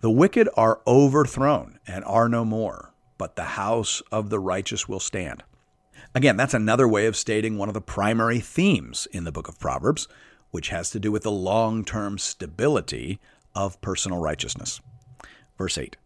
The 0.00 0.10
wicked 0.10 0.48
are 0.56 0.80
overthrown 0.86 1.78
and 1.86 2.04
are 2.04 2.28
no 2.28 2.44
more, 2.44 2.92
but 3.16 3.36
the 3.36 3.44
house 3.44 4.00
of 4.12 4.30
the 4.30 4.38
righteous 4.38 4.88
will 4.88 5.00
stand. 5.00 5.42
Again, 6.14 6.36
that's 6.36 6.54
another 6.54 6.86
way 6.88 7.06
of 7.06 7.16
stating 7.16 7.58
one 7.58 7.68
of 7.68 7.74
the 7.74 7.80
primary 7.80 8.40
themes 8.40 9.08
in 9.12 9.24
the 9.24 9.32
book 9.32 9.48
of 9.48 9.58
Proverbs 9.58 10.08
which 10.50 10.68
has 10.68 10.90
to 10.90 11.00
do 11.00 11.12
with 11.12 11.22
the 11.22 11.30
long 11.30 11.84
term 11.84 12.18
stability 12.18 13.20
of 13.54 13.80
personal 13.80 14.18
righteousness. 14.18 14.80
Verse 15.56 15.78
8 15.78 15.96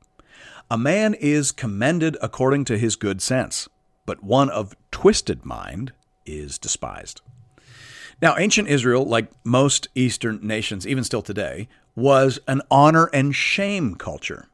A 0.70 0.78
man 0.78 1.14
is 1.14 1.52
commended 1.52 2.16
according 2.20 2.64
to 2.66 2.78
his 2.78 2.96
good 2.96 3.22
sense, 3.22 3.68
but 4.06 4.22
one 4.22 4.50
of 4.50 4.74
twisted 4.90 5.44
mind 5.44 5.92
is 6.26 6.58
despised. 6.58 7.20
Now, 8.20 8.36
ancient 8.38 8.68
Israel, 8.68 9.04
like 9.04 9.30
most 9.44 9.88
Eastern 9.94 10.38
nations, 10.46 10.86
even 10.86 11.02
still 11.02 11.22
today, 11.22 11.68
was 11.94 12.38
an 12.48 12.62
honor 12.70 13.10
and 13.12 13.34
shame 13.34 13.94
culture. 13.94 14.48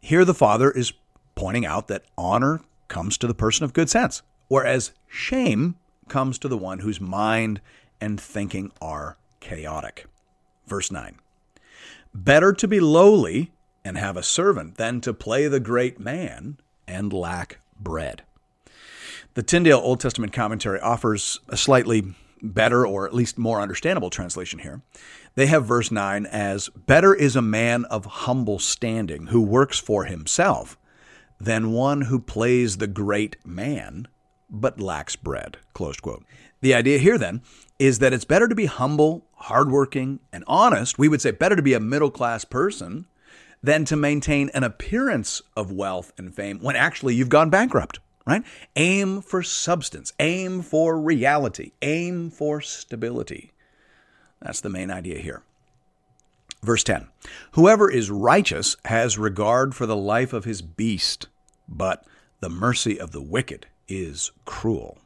Here, 0.00 0.24
the 0.24 0.34
father 0.34 0.70
is 0.70 0.92
pointing 1.34 1.66
out 1.66 1.88
that 1.88 2.04
honor 2.16 2.60
comes 2.88 3.18
to 3.18 3.26
the 3.26 3.34
person 3.34 3.64
of 3.64 3.72
good 3.72 3.90
sense, 3.90 4.22
whereas 4.48 4.92
shame 5.08 5.76
comes 6.08 6.38
to 6.38 6.48
the 6.48 6.56
one 6.56 6.80
whose 6.80 7.00
mind 7.00 7.60
and 8.00 8.20
thinking 8.20 8.72
are 8.80 9.16
chaotic. 9.40 10.06
Verse 10.66 10.90
9 10.90 11.18
Better 12.14 12.52
to 12.52 12.68
be 12.68 12.80
lowly 12.80 13.52
and 13.84 13.96
have 13.96 14.16
a 14.16 14.22
servant 14.22 14.76
than 14.76 15.00
to 15.00 15.14
play 15.14 15.48
the 15.48 15.60
great 15.60 15.98
man 16.00 16.58
and 16.86 17.12
lack 17.12 17.58
bread. 17.78 18.22
The 19.34 19.42
Tyndale 19.42 19.78
Old 19.78 20.00
Testament 20.00 20.32
commentary 20.32 20.80
offers 20.80 21.40
a 21.48 21.56
slightly 21.56 22.14
better 22.42 22.86
or 22.86 23.06
at 23.06 23.14
least 23.14 23.38
more 23.38 23.60
understandable 23.60 24.10
translation 24.10 24.58
here. 24.58 24.82
They 25.38 25.46
have 25.46 25.66
verse 25.66 25.92
9 25.92 26.26
as 26.26 26.68
Better 26.70 27.14
is 27.14 27.36
a 27.36 27.40
man 27.40 27.84
of 27.84 28.06
humble 28.06 28.58
standing 28.58 29.28
who 29.28 29.40
works 29.40 29.78
for 29.78 30.06
himself 30.06 30.76
than 31.40 31.70
one 31.70 32.00
who 32.00 32.18
plays 32.18 32.78
the 32.78 32.88
great 32.88 33.36
man 33.46 34.08
but 34.50 34.80
lacks 34.80 35.14
bread. 35.14 35.58
Closed 35.74 36.02
quote. 36.02 36.24
The 36.60 36.74
idea 36.74 36.98
here 36.98 37.16
then 37.16 37.42
is 37.78 38.00
that 38.00 38.12
it's 38.12 38.24
better 38.24 38.48
to 38.48 38.54
be 38.56 38.66
humble, 38.66 39.28
hardworking, 39.34 40.18
and 40.32 40.42
honest. 40.48 40.98
We 40.98 41.06
would 41.06 41.22
say 41.22 41.30
better 41.30 41.54
to 41.54 41.62
be 41.62 41.74
a 41.74 41.78
middle 41.78 42.10
class 42.10 42.44
person 42.44 43.06
than 43.62 43.84
to 43.84 43.94
maintain 43.94 44.50
an 44.54 44.64
appearance 44.64 45.40
of 45.56 45.70
wealth 45.70 46.12
and 46.18 46.34
fame 46.34 46.58
when 46.58 46.74
actually 46.74 47.14
you've 47.14 47.28
gone 47.28 47.48
bankrupt, 47.48 48.00
right? 48.26 48.42
Aim 48.74 49.22
for 49.22 49.44
substance, 49.44 50.12
aim 50.18 50.62
for 50.62 51.00
reality, 51.00 51.70
aim 51.80 52.28
for 52.28 52.60
stability. 52.60 53.52
That's 54.40 54.60
the 54.60 54.70
main 54.70 54.90
idea 54.90 55.18
here. 55.18 55.42
Verse 56.62 56.84
10 56.84 57.08
Whoever 57.52 57.90
is 57.90 58.10
righteous 58.10 58.76
has 58.86 59.18
regard 59.18 59.74
for 59.74 59.86
the 59.86 59.96
life 59.96 60.32
of 60.32 60.44
his 60.44 60.62
beast, 60.62 61.28
but 61.68 62.04
the 62.40 62.48
mercy 62.48 62.98
of 62.98 63.12
the 63.12 63.22
wicked 63.22 63.66
is 63.88 64.32
cruel. 64.44 64.98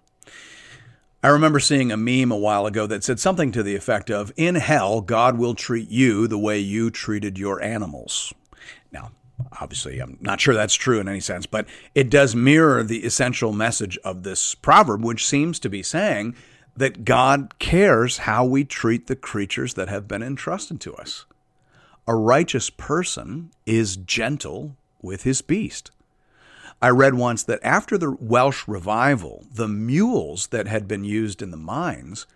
I 1.25 1.29
remember 1.29 1.61
seeing 1.61 1.93
a 1.93 1.97
meme 1.97 2.33
a 2.33 2.37
while 2.37 2.67
ago 2.67 2.87
that 2.89 3.05
said 3.05 3.21
something 3.21 3.53
to 3.53 3.62
the 3.62 3.77
effect 3.77 4.11
of 4.11 4.33
In 4.37 4.57
hell, 4.57 5.01
God 5.01 5.39
will 5.39 5.55
treat 5.55 5.89
you 5.89 6.27
the 6.27 6.39
way 6.39 6.59
you 6.59 6.91
treated 6.91 7.39
your 7.39 7.62
animals. 7.62 8.35
Now, 8.91 9.12
obviously, 9.61 10.01
I'm 10.01 10.19
not 10.21 10.41
sure 10.41 10.53
that's 10.53 10.75
true 10.75 10.99
in 10.99 11.09
any 11.09 11.21
sense, 11.21 11.47
but 11.47 11.69
it 11.95 12.11
does 12.11 12.35
mirror 12.35 12.83
the 12.83 13.05
essential 13.05 13.53
message 13.53 13.97
of 13.99 14.25
this 14.25 14.57
proverb, 14.57 15.05
which 15.05 15.25
seems 15.25 15.61
to 15.61 15.69
be 15.69 15.83
saying 15.83 16.35
that 16.76 17.05
God 17.05 17.59
cares 17.59 18.19
how 18.19 18.45
we 18.45 18.64
treat 18.64 19.07
the 19.07 19.17
creatures 19.17 19.75
that 19.75 19.88
have 19.88 20.09
been 20.09 20.23
entrusted 20.23 20.81
to 20.81 20.95
us. 20.95 21.26
A 22.07 22.14
righteous 22.14 22.71
person 22.71 23.50
is 23.67 23.97
gentle 23.97 24.76
with 25.00 25.23
his 25.23 25.43
beast. 25.43 25.91
I 26.81 26.88
read 26.88 27.14
once 27.14 27.45
that 27.45 27.61
after 27.62 27.97
the 27.97 28.11
Welsh 28.11 28.67
revival, 28.67 29.45
the 29.52 29.69
mules 29.69 30.49
that 30.49 30.67
had 30.67 30.88
been 30.88 31.05
used 31.05 31.41
in 31.41 31.52
the 31.52 31.57
mines 31.57 32.26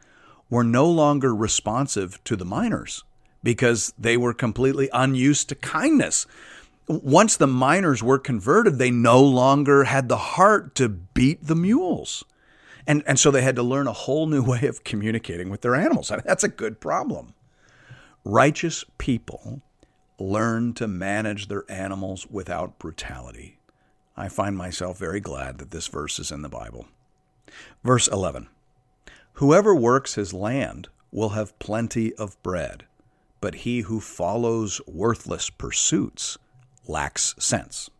were 0.49 0.63
no 0.63 0.89
longer 0.89 1.35
responsive 1.35 2.23
to 2.25 2.37
the 2.37 2.45
miners 2.45 3.03
because 3.43 3.93
they 3.99 4.17
were 4.17 4.33
completely 4.33 4.89
unused 4.93 5.49
to 5.49 5.55
kindness. 5.57 6.27
Once 6.87 7.37
the 7.37 7.49
miners 7.49 8.03
were 8.03 8.19
converted, 8.19 8.79
they 8.79 8.91
no 8.91 9.21
longer 9.21 9.85
had 9.85 10.09
the 10.09 10.17
heart 10.17 10.75
to 10.77 10.89
beat 10.89 11.45
the 11.47 11.57
mules. 11.57 12.25
And, 12.87 13.03
and 13.07 13.19
so 13.19 13.31
they 13.31 13.43
had 13.43 13.57
to 13.57 13.63
learn 13.63 13.87
a 13.87 13.93
whole 13.93 14.27
new 14.27 14.43
way 14.43 14.67
of 14.67 14.85
communicating 14.85 15.51
with 15.51 15.63
their 15.63 15.75
animals. 15.75 16.11
I 16.11 16.17
mean, 16.17 16.25
that's 16.27 16.45
a 16.45 16.49
good 16.49 16.81
problem. 16.81 17.35
Righteous 18.25 18.85
people 18.99 19.63
learn 20.19 20.73
to 20.75 20.89
manage 20.89 21.49
their 21.49 21.65
animals 21.69 22.27
without 22.29 22.79
brutality. 22.79 23.59
I 24.17 24.29
find 24.29 24.57
myself 24.57 24.99
very 24.99 25.21
glad 25.21 25.59
that 25.59 25.71
this 25.71 25.89
verse 25.89 26.19
is 26.19 26.31
in 26.31 26.43
the 26.43 26.49
Bible. 26.49 26.87
Verse 27.85 28.09
11 28.09 28.49
Whoever 29.35 29.75
works 29.75 30.15
his 30.15 30.33
land 30.33 30.89
will 31.13 31.31
have 31.31 31.59
plenty 31.59 32.15
of 32.15 32.43
bread, 32.43 32.85
but 33.41 33.57
he 33.57 33.81
who 33.81 34.01
follows 34.01 34.81
worthless 34.87 35.51
pursuits 35.51 36.39
lacks 36.89 37.35
sense. 37.39 37.91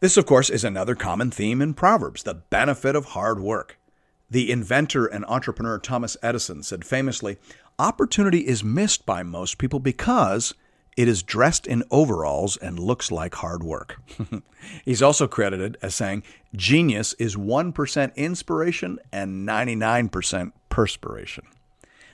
This, 0.00 0.16
of 0.16 0.26
course, 0.26 0.50
is 0.50 0.64
another 0.64 0.94
common 0.94 1.30
theme 1.30 1.62
in 1.62 1.72
Proverbs 1.72 2.24
the 2.24 2.34
benefit 2.34 2.94
of 2.94 3.06
hard 3.06 3.40
work. 3.40 3.78
The 4.34 4.50
inventor 4.50 5.06
and 5.06 5.24
entrepreneur 5.26 5.78
Thomas 5.78 6.16
Edison 6.20 6.64
said 6.64 6.84
famously, 6.84 7.36
Opportunity 7.78 8.48
is 8.48 8.64
missed 8.64 9.06
by 9.06 9.22
most 9.22 9.58
people 9.58 9.78
because 9.78 10.54
it 10.96 11.06
is 11.06 11.22
dressed 11.22 11.68
in 11.68 11.84
overalls 11.92 12.56
and 12.56 12.76
looks 12.76 13.12
like 13.12 13.36
hard 13.36 13.62
work. 13.62 14.00
He's 14.84 15.02
also 15.02 15.28
credited 15.28 15.78
as 15.82 15.94
saying, 15.94 16.24
Genius 16.56 17.12
is 17.12 17.36
1% 17.36 18.16
inspiration 18.16 18.98
and 19.12 19.46
99% 19.48 20.50
perspiration. 20.68 21.44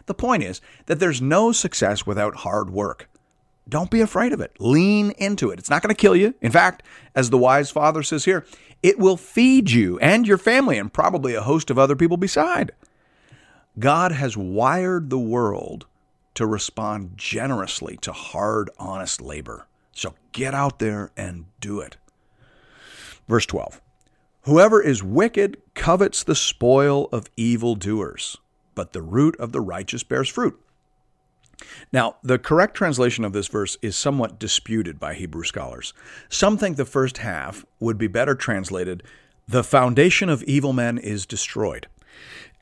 The 0.05 0.13
point 0.13 0.43
is 0.43 0.61
that 0.85 1.01
there's 1.01 1.23
no 1.23 1.53
success 1.53 2.05
without 2.05 2.35
hard 2.35 2.69
work. 2.69 3.09
Don't 3.71 3.91
be 3.91 4.01
afraid 4.01 4.33
of 4.33 4.41
it. 4.41 4.53
Lean 4.59 5.13
into 5.13 5.51
it. 5.51 5.59
It's 5.59 5.71
not 5.71 5.81
going 5.81 5.95
to 5.95 6.01
kill 6.01 6.17
you. 6.17 6.35
In 6.43 6.51
fact, 6.51 6.83
as 7.15 7.31
the 7.31 7.39
wise 7.39 7.71
father 7.71 8.03
says 8.03 8.25
here, 8.25 8.45
it 8.83 8.99
will 8.99 9.17
feed 9.17 9.71
you 9.71 9.99
and 10.01 10.27
your 10.27 10.39
family 10.39 10.77
and 10.77 10.93
probably 10.93 11.35
a 11.35 11.43
host 11.43 11.71
of 11.71 11.79
other 11.79 11.97
people 11.97 12.17
beside. 12.17 12.73
God 13.79 14.13
has 14.13 14.37
wired 14.37 15.09
the 15.09 15.19
world 15.19 15.87
to 16.35 16.47
respond 16.47 17.13
generously 17.17 17.97
to 17.99 18.13
hard, 18.13 18.71
honest 18.79 19.21
labor. 19.21 19.67
So 19.93 20.15
get 20.33 20.55
out 20.55 20.79
there 20.79 21.11
and 21.17 21.47
do 21.61 21.81
it. 21.81 21.97
Verse 23.29 23.47
12 23.47 23.81
Whoever 24.43 24.83
is 24.83 25.03
wicked 25.03 25.59
covets 25.75 26.25
the 26.25 26.35
spoil 26.35 27.09
of 27.13 27.31
evildoers, 27.37 28.39
but 28.75 28.93
the 28.93 29.03
root 29.03 29.37
of 29.39 29.53
the 29.53 29.61
righteous 29.61 30.03
bears 30.03 30.29
fruit. 30.29 30.59
Now, 31.93 32.17
the 32.23 32.39
correct 32.39 32.75
translation 32.75 33.25
of 33.25 33.33
this 33.33 33.49
verse 33.49 33.77
is 33.83 33.97
somewhat 33.97 34.39
disputed 34.39 34.99
by 34.99 35.15
Hebrew 35.15 35.45
scholars. 35.45 35.93
Some 36.29 36.57
think 36.57 36.77
the 36.77 36.85
first 36.85 37.19
half 37.19 37.65
would 37.79 37.99
be 37.99 38.07
better 38.07 38.35
translated, 38.35 39.03
The 39.47 39.65
foundation 39.65 40.29
of 40.29 40.43
evil 40.45 40.73
men 40.73 40.99
is 40.99 41.27
destroyed. 41.27 41.87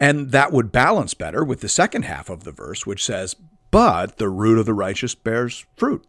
And 0.01 0.31
that 0.31 0.53
would 0.53 0.73
balance 0.73 1.15
better 1.15 1.45
with 1.45 1.61
the 1.61 1.69
second 1.69 2.05
half 2.05 2.31
of 2.31 2.45
the 2.45 2.53
verse, 2.53 2.87
which 2.87 3.05
says, 3.05 3.35
but 3.71 4.17
the 4.17 4.29
root 4.29 4.59
of 4.59 4.67
the 4.67 4.75
righteous 4.75 5.15
bears 5.15 5.67
fruit. 5.77 6.05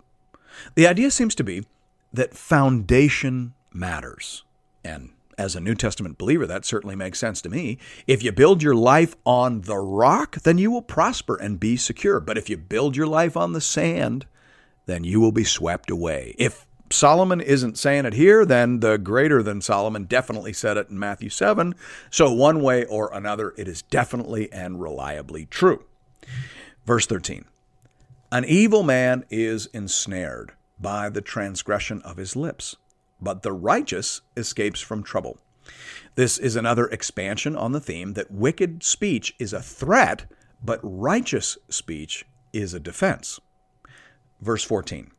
The 0.75 0.88
idea 0.88 1.12
seems 1.12 1.36
to 1.36 1.43
be 1.43 1.65
that 2.13 2.36
foundation 2.36 3.53
matters. 3.74 4.43
And 4.84 5.10
as 5.39 5.55
a 5.55 5.62
New 5.62 5.74
Testament 5.74 6.17
believer, 6.17 6.46
that 6.46 6.65
certainly 6.65 6.96
makes 6.96 7.17
sense 7.17 7.41
to 7.41 7.50
me. 7.50 7.77
If 8.05 8.22
you 8.22 8.31
build 8.31 8.62
your 8.62 8.75
life 8.75 9.15
on 9.25 9.62
the 9.62 9.77
rock, 9.77 10.36
then 10.41 10.58
you 10.58 10.69
will 10.69 10.81
prosper 10.81 11.36
and 11.38 11.60
be 11.60 11.77
secure. 11.77 12.19
But 12.19 12.38
if 12.38 12.50
you 12.50 12.58
build 12.58 12.98
your 12.98 13.08
life 13.08 13.38
on 13.38 13.53
the 13.53 13.62
sand, 13.62 14.27
then 14.86 15.05
you 15.05 15.22
will 15.22 15.31
be 15.31 15.46
swept 15.46 15.89
away. 15.89 16.36
If 16.38 16.67
Solomon 16.91 17.39
isn't 17.39 17.77
saying 17.77 18.05
it 18.05 18.13
here, 18.13 18.46
then 18.46 18.81
the 18.81 18.98
greater 18.98 19.41
than 19.41 19.62
Solomon 19.62 20.03
definitely 20.03 20.53
said 20.53 20.75
it 20.75 20.89
in 20.89 21.00
Matthew 21.00 21.29
7. 21.29 21.74
So, 22.10 22.34
one 22.34 22.62
way 22.62 22.86
or 22.86 23.13
another, 23.13 23.53
it 23.58 23.67
is 23.67 23.84
definitely 23.84 24.51
and 24.51 24.81
reliably 24.81 25.46
true. 25.46 25.86
Verse 26.86 27.05
13 27.05 27.46
An 28.31 28.43
evil 28.43 28.84
man 28.84 29.24
is 29.29 29.67
ensnared 29.67 30.51
by 30.79 31.10
the 31.10 31.22
transgression 31.22 32.01
of 32.01 32.17
his 32.17 32.36
lips, 32.36 32.75
but 33.22 33.44
the 33.44 33.52
righteous 33.52 34.22
escapes 34.36 34.80
from 34.80 35.04
trouble. 35.04 35.40
This 36.16 36.38
is 36.38 36.56
another 36.56 36.88
expansion 36.88 37.56
on 37.56 37.72
the 37.72 37.80
theme 37.80 38.14
that 38.14 38.32
wicked 38.32 38.84
speech 38.84 39.36
is 39.40 39.54
a 39.54 39.62
threat, 39.62 40.26
but 40.64 40.80
righteous 40.84 41.58
speech 41.70 42.26
is 42.54 42.74
a 42.74 42.80
defense. 42.80 43.40
Verse 44.42 44.64
14 44.64 45.12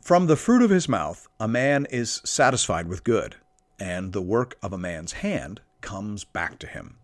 From 0.00 0.26
the 0.26 0.36
fruit 0.36 0.62
of 0.62 0.70
his 0.70 0.88
mouth 0.88 1.26
a 1.40 1.48
man 1.48 1.86
is 1.90 2.20
satisfied 2.24 2.88
with 2.88 3.04
good, 3.04 3.36
and 3.78 4.12
the 4.12 4.22
work 4.22 4.56
of 4.62 4.72
a 4.72 4.78
man's 4.78 5.12
hand 5.12 5.60
comes 5.80 6.24
back 6.24 6.58
to 6.60 6.66
him. 6.66 6.98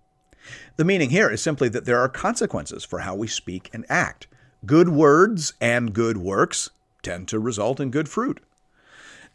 The 0.77 0.85
meaning 0.85 1.11
here 1.11 1.31
is 1.31 1.43
simply 1.43 1.69
that 1.71 1.85
there 1.85 2.01
are 2.01 2.09
consequences 2.09 2.85
for 2.85 3.01
how 3.01 3.15
we 3.15 3.27
speak 3.27 3.71
and 3.73 3.85
act. 3.89 4.29
Good 4.65 4.89
words 4.89 5.55
and 5.61 5.93
good 5.93 6.17
works 6.17 6.71
tend 7.03 7.29
to 7.29 7.39
result 7.39 7.81
in 7.81 7.91
good 7.91 8.09
fruit. 8.09 8.41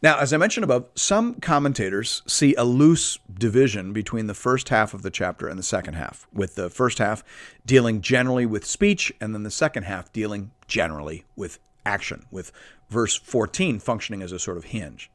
Now, 0.04 0.18
as 0.18 0.34
I 0.34 0.36
mentioned 0.36 0.64
above, 0.64 0.84
some 0.94 1.36
commentators 1.36 2.20
see 2.26 2.54
a 2.56 2.64
loose 2.64 3.18
division 3.32 3.94
between 3.94 4.26
the 4.26 4.34
first 4.34 4.68
half 4.68 4.92
of 4.92 5.00
the 5.00 5.10
chapter 5.10 5.48
and 5.48 5.58
the 5.58 5.62
second 5.62 5.94
half, 5.94 6.26
with 6.30 6.56
the 6.56 6.68
first 6.68 6.98
half 6.98 7.24
dealing 7.64 8.02
generally 8.02 8.44
with 8.44 8.66
speech 8.66 9.14
and 9.18 9.34
then 9.34 9.44
the 9.44 9.50
second 9.50 9.84
half 9.84 10.12
dealing 10.12 10.50
generally 10.68 11.24
with 11.36 11.58
action, 11.86 12.26
with 12.30 12.52
verse 12.90 13.16
14 13.16 13.80
functioning 13.80 14.20
as 14.20 14.30
a 14.30 14.38
sort 14.38 14.58
of 14.58 14.64
hinge. 14.64 15.10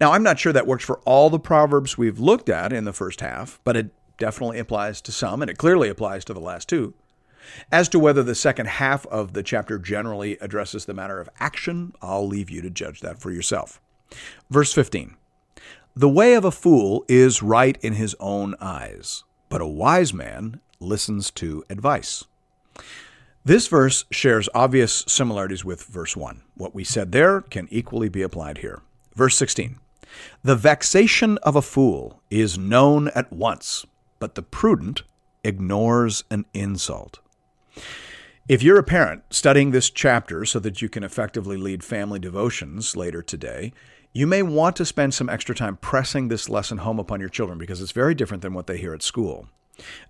Now, 0.00 0.10
I'm 0.10 0.24
not 0.24 0.40
sure 0.40 0.52
that 0.52 0.66
works 0.66 0.84
for 0.84 0.98
all 1.04 1.30
the 1.30 1.38
Proverbs 1.38 1.96
we've 1.96 2.18
looked 2.18 2.48
at 2.48 2.72
in 2.72 2.86
the 2.86 2.92
first 2.92 3.20
half, 3.20 3.60
but 3.62 3.76
it 3.76 3.90
definitely 4.18 4.58
applies 4.58 5.00
to 5.02 5.12
some, 5.12 5.42
and 5.42 5.50
it 5.50 5.58
clearly 5.58 5.88
applies 5.88 6.24
to 6.24 6.34
the 6.34 6.40
last 6.40 6.68
two. 6.68 6.92
As 7.70 7.88
to 7.90 8.00
whether 8.00 8.24
the 8.24 8.34
second 8.34 8.66
half 8.66 9.06
of 9.06 9.32
the 9.32 9.44
chapter 9.44 9.78
generally 9.78 10.38
addresses 10.40 10.86
the 10.86 10.94
matter 10.94 11.20
of 11.20 11.28
action, 11.38 11.94
I'll 12.02 12.26
leave 12.26 12.50
you 12.50 12.62
to 12.62 12.70
judge 12.70 13.00
that 13.02 13.20
for 13.20 13.30
yourself. 13.30 13.80
Verse 14.50 14.72
15 14.72 15.16
The 15.94 16.08
way 16.08 16.34
of 16.34 16.44
a 16.44 16.50
fool 16.50 17.04
is 17.08 17.42
right 17.42 17.78
in 17.82 17.94
his 17.94 18.14
own 18.20 18.54
eyes, 18.60 19.24
but 19.48 19.60
a 19.60 19.66
wise 19.66 20.12
man 20.12 20.60
listens 20.80 21.30
to 21.32 21.64
advice. 21.70 22.24
This 23.44 23.66
verse 23.68 24.06
shares 24.10 24.48
obvious 24.54 25.04
similarities 25.06 25.64
with 25.64 25.84
verse 25.84 26.16
1. 26.16 26.42
What 26.54 26.74
we 26.74 26.82
said 26.82 27.12
there 27.12 27.42
can 27.42 27.68
equally 27.70 28.08
be 28.08 28.22
applied 28.22 28.58
here. 28.58 28.80
Verse 29.14 29.36
16 29.36 29.78
The 30.42 30.56
vexation 30.56 31.38
of 31.38 31.54
a 31.54 31.62
fool 31.62 32.22
is 32.30 32.56
known 32.56 33.08
at 33.08 33.30
once, 33.32 33.84
but 34.18 34.34
the 34.34 34.42
prudent 34.42 35.02
ignores 35.44 36.24
an 36.30 36.46
insult. 36.54 37.20
If 38.46 38.62
you're 38.62 38.78
a 38.78 38.84
parent 38.84 39.22
studying 39.30 39.70
this 39.70 39.88
chapter 39.88 40.44
so 40.44 40.58
that 40.58 40.82
you 40.82 40.90
can 40.90 41.02
effectively 41.02 41.56
lead 41.56 41.82
family 41.82 42.18
devotions 42.18 42.94
later 42.94 43.22
today, 43.22 43.72
you 44.12 44.26
may 44.26 44.42
want 44.42 44.76
to 44.76 44.84
spend 44.84 45.14
some 45.14 45.30
extra 45.30 45.54
time 45.54 45.78
pressing 45.78 46.28
this 46.28 46.50
lesson 46.50 46.78
home 46.78 46.98
upon 46.98 47.20
your 47.20 47.30
children 47.30 47.56
because 47.56 47.80
it's 47.80 47.92
very 47.92 48.14
different 48.14 48.42
than 48.42 48.52
what 48.52 48.66
they 48.66 48.76
hear 48.76 48.92
at 48.92 49.02
school 49.02 49.48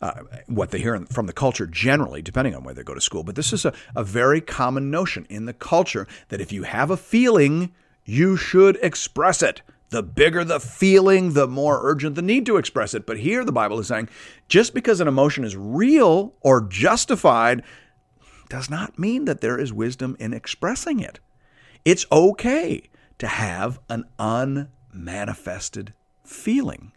uh, 0.00 0.22
what 0.46 0.72
they 0.72 0.80
hear 0.80 0.98
from 1.06 1.26
the 1.26 1.32
culture 1.32 1.66
generally, 1.66 2.20
depending 2.20 2.54
on 2.54 2.64
where 2.64 2.74
they 2.74 2.82
go 2.82 2.92
to 2.92 3.00
school. 3.00 3.22
But 3.22 3.36
this 3.36 3.52
is 3.52 3.64
a, 3.64 3.72
a 3.94 4.04
very 4.04 4.40
common 4.40 4.90
notion 4.90 5.26
in 5.30 5.46
the 5.46 5.54
culture 5.54 6.06
that 6.28 6.40
if 6.40 6.52
you 6.52 6.64
have 6.64 6.90
a 6.90 6.96
feeling, 6.96 7.72
you 8.04 8.36
should 8.36 8.78
express 8.82 9.42
it. 9.42 9.62
The 9.90 10.02
bigger 10.02 10.44
the 10.44 10.60
feeling, 10.60 11.34
the 11.34 11.46
more 11.46 11.80
urgent 11.82 12.16
the 12.16 12.22
need 12.22 12.46
to 12.46 12.56
express 12.56 12.94
it. 12.94 13.06
But 13.06 13.20
here 13.20 13.44
the 13.44 13.52
Bible 13.52 13.78
is 13.78 13.86
saying 13.86 14.08
just 14.48 14.74
because 14.74 15.00
an 15.00 15.08
emotion 15.08 15.44
is 15.44 15.56
real 15.56 16.34
or 16.40 16.60
justified 16.62 17.62
does 18.48 18.70
not 18.70 18.98
mean 18.98 19.24
that 19.24 19.40
there 19.40 19.58
is 19.58 19.72
wisdom 19.72 20.16
in 20.18 20.32
expressing 20.32 21.00
it. 21.00 21.20
It's 21.84 22.06
okay 22.10 22.82
to 23.18 23.26
have 23.26 23.80
an 23.88 24.04
unmanifested 24.18 25.92
feeling. 26.24 26.92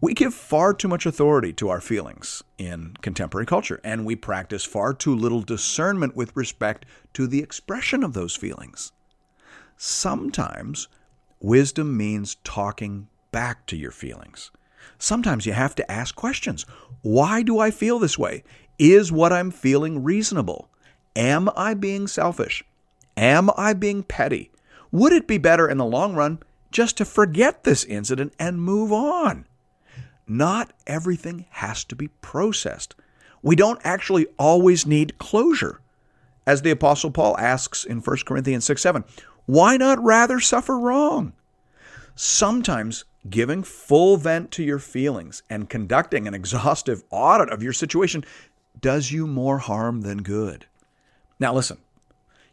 We 0.00 0.14
give 0.14 0.32
far 0.32 0.74
too 0.74 0.88
much 0.88 1.06
authority 1.06 1.52
to 1.54 1.68
our 1.68 1.80
feelings 1.80 2.42
in 2.56 2.94
contemporary 3.02 3.46
culture, 3.46 3.80
and 3.82 4.06
we 4.06 4.14
practice 4.14 4.64
far 4.64 4.94
too 4.94 5.14
little 5.14 5.42
discernment 5.42 6.14
with 6.14 6.36
respect 6.36 6.86
to 7.14 7.26
the 7.26 7.42
expression 7.42 8.04
of 8.04 8.12
those 8.12 8.36
feelings. 8.36 8.92
Sometimes 9.76 10.88
wisdom 11.40 11.96
means 11.96 12.36
talking 12.44 13.08
back 13.32 13.66
to 13.66 13.76
your 13.76 13.90
feelings. 13.90 14.50
Sometimes 14.98 15.46
you 15.46 15.52
have 15.52 15.74
to 15.74 15.90
ask 15.90 16.14
questions. 16.14 16.64
Why 17.02 17.42
do 17.42 17.58
I 17.58 17.70
feel 17.70 17.98
this 17.98 18.18
way? 18.18 18.44
Is 18.78 19.10
what 19.10 19.32
I'm 19.32 19.50
feeling 19.50 20.04
reasonable? 20.04 20.68
Am 21.16 21.50
I 21.56 21.74
being 21.74 22.06
selfish? 22.06 22.62
Am 23.16 23.50
I 23.56 23.72
being 23.72 24.02
petty? 24.02 24.50
Would 24.92 25.12
it 25.12 25.26
be 25.26 25.38
better 25.38 25.68
in 25.68 25.78
the 25.78 25.84
long 25.84 26.14
run 26.14 26.38
just 26.70 26.96
to 26.98 27.04
forget 27.04 27.64
this 27.64 27.84
incident 27.84 28.32
and 28.38 28.62
move 28.62 28.92
on? 28.92 29.44
not 30.28 30.72
everything 30.86 31.46
has 31.50 31.84
to 31.84 31.96
be 31.96 32.08
processed. 32.20 32.94
We 33.42 33.56
don't 33.56 33.80
actually 33.82 34.26
always 34.38 34.86
need 34.86 35.18
closure. 35.18 35.80
As 36.46 36.62
the 36.62 36.70
Apostle 36.70 37.10
Paul 37.10 37.36
asks 37.38 37.84
in 37.84 38.00
1 38.00 38.16
Corinthians 38.26 38.64
6 38.64 38.82
7, 38.82 39.04
why 39.46 39.76
not 39.76 40.02
rather 40.02 40.40
suffer 40.40 40.78
wrong? 40.78 41.32
Sometimes 42.14 43.04
giving 43.28 43.62
full 43.62 44.16
vent 44.16 44.50
to 44.52 44.62
your 44.62 44.78
feelings 44.78 45.42
and 45.48 45.68
conducting 45.68 46.26
an 46.26 46.34
exhaustive 46.34 47.02
audit 47.10 47.50
of 47.50 47.62
your 47.62 47.72
situation 47.72 48.24
does 48.80 49.12
you 49.12 49.26
more 49.26 49.58
harm 49.58 50.02
than 50.02 50.22
good. 50.22 50.66
Now, 51.38 51.54
listen, 51.54 51.78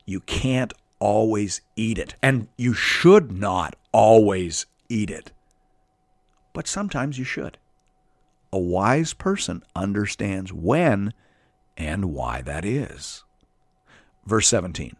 you 0.05 0.19
can't 0.21 0.73
always 0.99 1.61
eat 1.75 1.97
it, 1.97 2.15
and 2.21 2.47
you 2.57 2.73
should 2.73 3.31
not 3.31 3.75
always 3.91 4.65
eat 4.89 5.09
it. 5.09 5.31
But 6.53 6.67
sometimes 6.67 7.17
you 7.17 7.25
should. 7.25 7.57
A 8.53 8.59
wise 8.59 9.13
person 9.13 9.63
understands 9.75 10.53
when 10.53 11.13
and 11.77 12.05
why 12.13 12.41
that 12.41 12.63
is. 12.63 13.23
Verse 14.25 14.47
17 14.47 14.95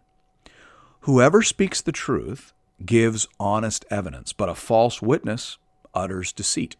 Whoever 1.01 1.41
speaks 1.41 1.81
the 1.81 1.91
truth 1.91 2.51
gives 2.83 3.27
honest 3.39 3.85
evidence, 3.89 4.33
but 4.33 4.49
a 4.49 4.55
false 4.55 5.01
witness 5.01 5.57
utters 5.93 6.33
deceit. 6.33 6.75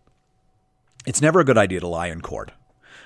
It's 1.05 1.21
never 1.21 1.39
a 1.39 1.45
good 1.45 1.57
idea 1.57 1.79
to 1.79 1.87
lie 1.87 2.07
in 2.07 2.21
court. 2.21 2.51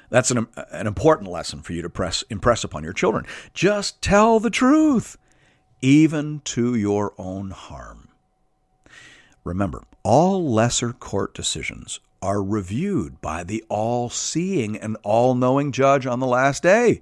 That's 0.10 0.32
an, 0.32 0.48
an 0.72 0.88
important 0.88 1.30
lesson 1.30 1.62
for 1.62 1.74
you 1.74 1.82
to 1.82 1.90
press, 1.90 2.24
impress 2.30 2.64
upon 2.64 2.84
your 2.84 2.94
children. 2.94 3.26
Just 3.54 4.02
tell 4.02 4.40
the 4.40 4.50
truth, 4.50 5.18
even 5.82 6.42
to 6.46 6.76
your 6.76 7.14
own 7.18 7.52
harm. 7.52 8.10
Remember, 9.44 9.84
all 10.04 10.52
lesser 10.52 10.94
court 10.94 11.34
decisions 11.34 12.00
are 12.22 12.44
reviewed 12.44 13.22
by 13.22 13.44
the 13.44 13.64
all 13.70 14.10
seeing 14.10 14.76
and 14.76 14.98
all 15.04 15.36
knowing 15.36 15.72
judge 15.72 16.06
on 16.06 16.20
the 16.20 16.28
last 16.28 16.64
day. 16.64 17.02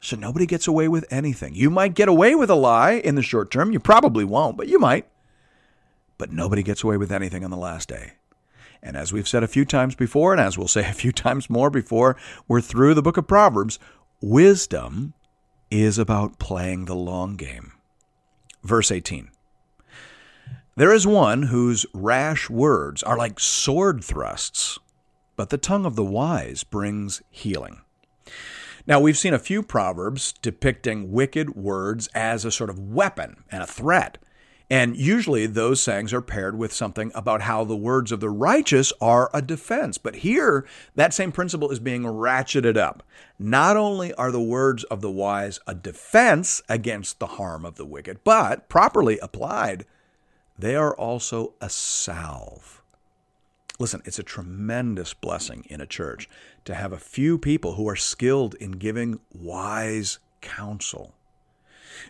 So 0.00 0.16
nobody 0.16 0.46
gets 0.46 0.66
away 0.66 0.88
with 0.88 1.06
anything. 1.10 1.54
You 1.54 1.70
might 1.70 1.94
get 1.94 2.08
away 2.08 2.34
with 2.34 2.50
a 2.50 2.56
lie 2.56 2.92
in 2.92 3.14
the 3.14 3.22
short 3.22 3.50
term. 3.50 3.70
You 3.70 3.78
probably 3.78 4.24
won't, 4.24 4.56
but 4.56 4.68
you 4.68 4.78
might. 4.78 5.06
But 6.18 6.32
nobody 6.32 6.62
gets 6.62 6.82
away 6.82 6.96
with 6.96 7.12
anything 7.12 7.44
on 7.44 7.50
the 7.50 7.56
last 7.56 7.88
day. 7.88 8.14
And 8.82 8.96
as 8.96 9.12
we've 9.12 9.28
said 9.28 9.42
a 9.42 9.48
few 9.48 9.64
times 9.64 9.94
before, 9.94 10.32
and 10.32 10.40
as 10.40 10.58
we'll 10.58 10.68
say 10.68 10.88
a 10.88 10.92
few 10.92 11.12
times 11.26 11.48
more 11.48 11.70
before 11.70 12.16
we're 12.48 12.60
through 12.60 12.94
the 12.94 13.02
book 13.02 13.16
of 13.16 13.26
Proverbs, 13.26 13.78
wisdom 14.20 15.14
is 15.70 15.98
about 15.98 16.38
playing 16.38 16.84
the 16.84 16.96
long 16.96 17.36
game. 17.36 17.72
Verse 18.62 18.90
18 18.90 19.30
there 20.74 20.92
is 20.92 21.06
one 21.06 21.44
whose 21.44 21.84
rash 21.92 22.48
words 22.48 23.02
are 23.02 23.18
like 23.18 23.38
sword 23.38 24.02
thrusts, 24.02 24.78
but 25.36 25.50
the 25.50 25.58
tongue 25.58 25.84
of 25.84 25.96
the 25.96 26.04
wise 26.04 26.64
brings 26.64 27.20
healing. 27.28 27.82
Now, 28.86 28.98
we've 28.98 29.18
seen 29.18 29.34
a 29.34 29.38
few 29.38 29.62
proverbs 29.62 30.32
depicting 30.40 31.12
wicked 31.12 31.54
words 31.54 32.08
as 32.14 32.46
a 32.46 32.50
sort 32.50 32.70
of 32.70 32.78
weapon 32.78 33.44
and 33.50 33.62
a 33.62 33.66
threat. 33.66 34.16
And 34.72 34.96
usually 34.96 35.44
those 35.44 35.82
sayings 35.82 36.14
are 36.14 36.22
paired 36.22 36.56
with 36.56 36.72
something 36.72 37.12
about 37.14 37.42
how 37.42 37.62
the 37.62 37.76
words 37.76 38.10
of 38.10 38.20
the 38.20 38.30
righteous 38.30 38.90
are 39.02 39.28
a 39.34 39.42
defense. 39.42 39.98
But 39.98 40.16
here, 40.16 40.66
that 40.94 41.12
same 41.12 41.30
principle 41.30 41.70
is 41.70 41.78
being 41.78 42.04
ratcheted 42.04 42.78
up. 42.78 43.02
Not 43.38 43.76
only 43.76 44.14
are 44.14 44.32
the 44.32 44.40
words 44.40 44.84
of 44.84 45.02
the 45.02 45.10
wise 45.10 45.60
a 45.66 45.74
defense 45.74 46.62
against 46.70 47.18
the 47.18 47.26
harm 47.26 47.66
of 47.66 47.74
the 47.74 47.84
wicked, 47.84 48.24
but 48.24 48.70
properly 48.70 49.18
applied, 49.18 49.84
they 50.58 50.74
are 50.74 50.96
also 50.96 51.52
a 51.60 51.68
salve. 51.68 52.82
Listen, 53.78 54.00
it's 54.06 54.18
a 54.18 54.22
tremendous 54.22 55.12
blessing 55.12 55.66
in 55.68 55.82
a 55.82 55.86
church 55.86 56.30
to 56.64 56.74
have 56.74 56.94
a 56.94 56.98
few 56.98 57.36
people 57.36 57.74
who 57.74 57.86
are 57.90 57.94
skilled 57.94 58.54
in 58.54 58.72
giving 58.72 59.20
wise 59.34 60.18
counsel. 60.40 61.12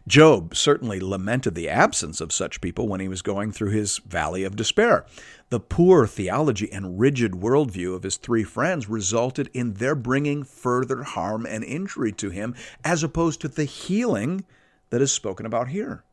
Job 0.06 0.54
certainly 0.54 1.00
lamented 1.00 1.54
the 1.54 1.68
absence 1.68 2.20
of 2.20 2.32
such 2.32 2.60
people 2.60 2.88
when 2.88 3.00
he 3.00 3.08
was 3.08 3.22
going 3.22 3.52
through 3.52 3.70
his 3.70 3.98
valley 3.98 4.44
of 4.44 4.56
despair. 4.56 5.04
The 5.50 5.60
poor 5.60 6.06
theology 6.06 6.72
and 6.72 6.98
rigid 6.98 7.32
worldview 7.32 7.94
of 7.94 8.02
his 8.02 8.16
three 8.16 8.44
friends 8.44 8.88
resulted 8.88 9.50
in 9.52 9.74
their 9.74 9.94
bringing 9.94 10.44
further 10.44 11.02
harm 11.02 11.46
and 11.46 11.62
injury 11.62 12.12
to 12.12 12.30
him, 12.30 12.54
as 12.84 13.02
opposed 13.02 13.40
to 13.42 13.48
the 13.48 13.64
healing 13.64 14.44
that 14.90 15.02
is 15.02 15.12
spoken 15.12 15.46
about 15.46 15.68
here. 15.68 16.04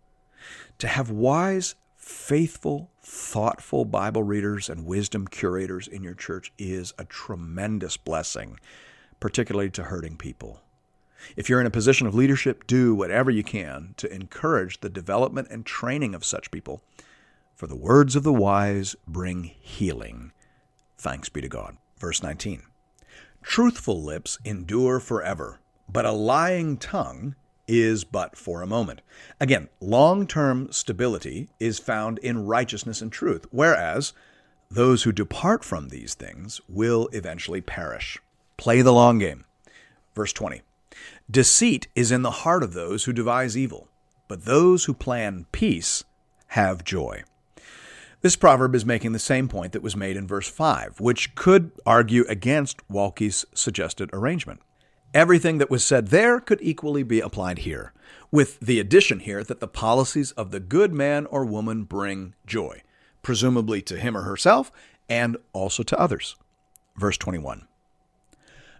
To 0.80 0.88
have 0.88 1.10
wise, 1.12 1.76
faithful, 1.96 2.90
thoughtful 3.02 3.86
Bible 3.86 4.24
readers 4.24 4.70
and 4.70 4.86
wisdom 4.86 5.28
curators 5.28 5.88
in 5.88 6.04
your 6.04 6.14
church 6.14 6.52
is 6.58 6.94
a 6.98 7.06
tremendous 7.06 7.98
blessing, 7.98 8.60
particularly 9.20 9.70
to 9.72 9.84
hurting 9.84 10.18
people. 10.18 10.62
If 11.36 11.50
you're 11.50 11.62
in 11.62 11.68
a 11.68 11.72
position 11.72 12.08
of 12.08 12.16
leadership, 12.16 12.68
do 12.68 12.96
whatever 12.96 13.32
you 13.32 13.44
can 13.44 13.94
to 13.98 14.14
encourage 14.14 14.82
the 14.82 14.90
development 14.90 15.48
and 15.52 15.66
training 15.66 16.16
of 16.16 16.26
such 16.26 16.52
people. 16.52 16.82
For 17.56 17.68
the 17.68 17.76
words 17.76 18.16
of 18.16 18.24
the 18.24 18.34
wise 18.34 18.96
bring 19.08 19.44
healing. 19.44 20.32
Thanks 20.98 21.30
be 21.30 21.42
to 21.42 21.50
God. 21.50 21.78
Verse 21.98 22.24
19 22.24 22.64
Truthful 23.42 24.02
lips 24.02 24.38
endure 24.44 25.00
forever, 25.00 25.60
but 25.92 26.06
a 26.06 26.12
lying 26.12 26.78
tongue 26.78 27.36
is 27.68 28.04
but 28.04 28.36
for 28.36 28.62
a 28.62 28.68
moment. 28.68 29.02
Again, 29.40 29.70
long 29.80 30.28
term 30.28 30.72
stability 30.72 31.50
is 31.60 31.80
found 31.80 32.18
in 32.20 32.46
righteousness 32.46 33.02
and 33.02 33.12
truth, 33.12 33.46
whereas 33.52 34.14
those 34.72 35.04
who 35.04 35.12
depart 35.12 35.64
from 35.64 35.90
these 35.90 36.14
things 36.14 36.62
will 36.68 37.08
eventually 37.12 37.62
perish. 37.62 38.20
Play 38.58 38.82
the 38.82 38.94
long 38.94 39.20
game. 39.20 39.46
Verse 40.16 40.34
20 40.34 40.62
Deceit 41.32 41.88
is 41.94 42.12
in 42.12 42.24
the 42.24 42.32
heart 42.32 42.64
of 42.64 42.74
those 42.74 43.04
who 43.04 43.14
devise 43.14 43.56
evil, 43.56 43.88
but 44.28 44.46
those 44.46 44.86
who 44.86 44.96
plan 44.96 45.46
peace 45.52 46.04
have 46.48 46.84
joy. 46.84 47.24
This 48.22 48.36
proverb 48.36 48.74
is 48.74 48.84
making 48.84 49.12
the 49.12 49.20
same 49.20 49.48
point 49.48 49.72
that 49.74 49.84
was 49.84 49.96
made 49.96 50.18
in 50.18 50.26
verse 50.26 50.50
5, 50.50 51.00
which 51.00 51.36
could 51.36 51.72
argue 51.86 52.26
against 52.28 52.82
Waltke's 52.90 53.46
suggested 53.54 54.10
arrangement. 54.12 54.60
Everything 55.14 55.60
that 55.60 55.70
was 55.70 55.86
said 55.86 56.08
there 56.08 56.40
could 56.40 56.60
equally 56.62 57.04
be 57.04 57.20
applied 57.20 57.60
here, 57.60 57.94
with 58.32 58.60
the 58.60 58.80
addition 58.80 59.20
here 59.20 59.44
that 59.44 59.60
the 59.60 59.68
policies 59.68 60.32
of 60.32 60.50
the 60.50 60.60
good 60.60 60.94
man 60.94 61.28
or 61.28 61.46
woman 61.46 61.84
bring 61.84 62.34
joy, 62.48 62.82
presumably 63.22 63.84
to 63.84 64.00
him 64.00 64.18
or 64.18 64.24
herself 64.24 64.72
and 65.08 65.38
also 65.54 65.84
to 65.84 66.00
others. 66.00 66.36
Verse 66.98 67.18
21 67.18 67.68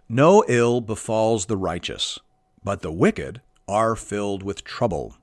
No 0.08 0.44
ill 0.48 0.80
befalls 0.80 1.46
the 1.46 1.56
righteous, 1.56 2.18
but 2.64 2.82
the 2.82 2.92
wicked 2.92 3.40
are 3.68 3.96
filled 3.96 4.42
with 4.42 4.64
trouble. 4.64 5.16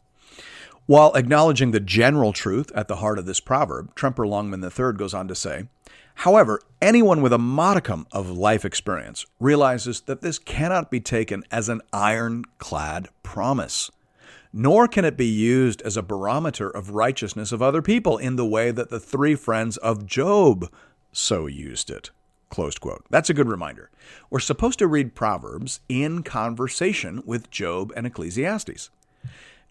While 0.85 1.13
acknowledging 1.15 1.71
the 1.71 1.81
general 1.81 2.31
truth 2.31 2.71
at 2.73 2.87
the 2.87 2.97
heart 2.97 3.19
of 3.19 3.25
this 3.25 3.41
proverb, 3.41 3.93
Tremper 3.93 4.25
Longman 4.25 4.63
III 4.63 4.93
goes 4.93 5.13
on 5.13 5.27
to 5.27 5.35
say, 5.35 5.67
However, 6.21 6.61
anyone 6.81 7.21
with 7.21 7.33
a 7.33 7.37
modicum 7.37 8.07
of 8.11 8.29
life 8.29 8.65
experience 8.65 9.25
realizes 9.39 10.01
that 10.01 10.21
this 10.21 10.39
cannot 10.39 10.89
be 10.89 10.99
taken 10.99 11.43
as 11.51 11.69
an 11.69 11.81
ironclad 11.91 13.09
promise, 13.21 13.91
nor 14.51 14.87
can 14.87 15.05
it 15.05 15.17
be 15.17 15.27
used 15.27 15.81
as 15.83 15.95
a 15.95 16.01
barometer 16.01 16.69
of 16.69 16.91
righteousness 16.91 17.51
of 17.51 17.61
other 17.61 17.81
people 17.81 18.17
in 18.17 18.35
the 18.35 18.45
way 18.45 18.71
that 18.71 18.89
the 18.89 18.99
three 18.99 19.35
friends 19.35 19.77
of 19.77 20.07
Job 20.07 20.71
so 21.11 21.45
used 21.45 21.91
it. 21.91 22.09
Closed 22.49 22.81
quote. 22.81 23.03
That's 23.09 23.29
a 23.29 23.33
good 23.33 23.49
reminder. 23.49 23.89
We're 24.29 24.39
supposed 24.39 24.79
to 24.79 24.87
read 24.87 25.15
Proverbs 25.15 25.81
in 25.89 26.23
conversation 26.23 27.21
with 27.25 27.51
Job 27.51 27.91
and 27.95 28.07
Ecclesiastes. 28.07 28.89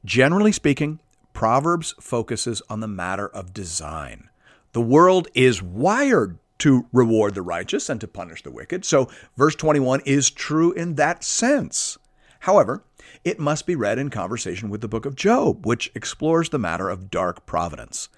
Generally 0.04 0.52
speaking, 0.52 1.00
Proverbs 1.32 1.94
focuses 2.00 2.62
on 2.68 2.80
the 2.80 2.88
matter 2.88 3.28
of 3.28 3.52
design 3.54 4.28
the 4.76 4.82
world 4.82 5.26
is 5.32 5.62
wired 5.62 6.38
to 6.58 6.84
reward 6.92 7.34
the 7.34 7.40
righteous 7.40 7.88
and 7.88 7.98
to 7.98 8.06
punish 8.06 8.42
the 8.42 8.50
wicked. 8.50 8.84
So, 8.84 9.08
verse 9.34 9.54
21 9.54 10.02
is 10.04 10.28
true 10.28 10.72
in 10.72 10.96
that 10.96 11.24
sense. 11.24 11.96
However, 12.40 12.84
it 13.24 13.40
must 13.40 13.64
be 13.66 13.74
read 13.74 13.98
in 13.98 14.10
conversation 14.10 14.68
with 14.68 14.82
the 14.82 14.86
book 14.86 15.06
of 15.06 15.16
Job, 15.16 15.64
which 15.64 15.90
explores 15.94 16.50
the 16.50 16.58
matter 16.58 16.90
of 16.90 17.10
dark 17.10 17.46
providence. 17.46 18.10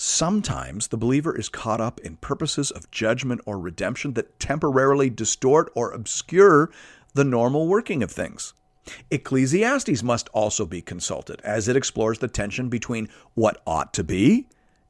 Sometimes 0.00 0.86
the 0.86 0.96
believer 0.96 1.36
is 1.36 1.48
caught 1.48 1.80
up 1.80 1.98
in 2.02 2.18
purposes 2.18 2.70
of 2.70 2.88
judgment 2.92 3.40
or 3.44 3.58
redemption 3.58 4.12
that 4.12 4.38
temporarily 4.38 5.10
distort 5.10 5.72
or 5.74 5.90
obscure 5.90 6.70
the 7.14 7.24
normal 7.24 7.66
working 7.66 8.04
of 8.04 8.12
things. 8.12 8.54
Ecclesiastes 9.10 10.04
must 10.04 10.28
also 10.28 10.64
be 10.64 10.80
consulted 10.80 11.40
as 11.42 11.66
it 11.66 11.74
explores 11.74 12.20
the 12.20 12.28
tension 12.28 12.68
between 12.68 13.08
what 13.34 13.60
ought 13.66 13.92
to 13.94 14.04
be 14.04 14.46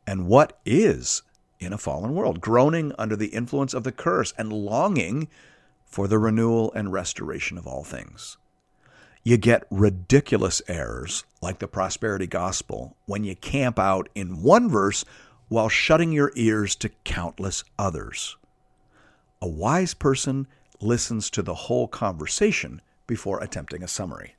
and 0.06 0.26
what 0.26 0.60
is 0.66 1.22
in 1.58 1.72
a 1.72 1.78
fallen 1.78 2.14
world, 2.14 2.42
groaning 2.42 2.92
under 2.98 3.16
the 3.16 3.28
influence 3.28 3.72
of 3.72 3.84
the 3.84 3.92
curse 3.92 4.34
and 4.36 4.52
longing 4.52 5.26
for 5.86 6.06
the 6.06 6.18
renewal 6.18 6.70
and 6.74 6.92
restoration 6.92 7.56
of 7.56 7.66
all 7.66 7.82
things. 7.82 8.36
You 9.22 9.36
get 9.36 9.66
ridiculous 9.70 10.62
errors 10.68 11.24
like 11.42 11.58
the 11.58 11.68
prosperity 11.68 12.26
gospel 12.26 12.96
when 13.06 13.24
you 13.24 13.36
camp 13.36 13.78
out 13.78 14.08
in 14.14 14.42
one 14.42 14.68
verse 14.68 15.04
while 15.48 15.68
shutting 15.68 16.12
your 16.12 16.32
ears 16.34 16.76
to 16.76 16.90
countless 17.04 17.64
others. 17.78 18.36
A 19.40 19.48
wise 19.48 19.94
person 19.94 20.46
listens 20.80 21.30
to 21.30 21.42
the 21.42 21.54
whole 21.54 21.88
conversation 21.88 22.80
before 23.06 23.42
attempting 23.42 23.82
a 23.82 23.88
summary. 23.88 24.34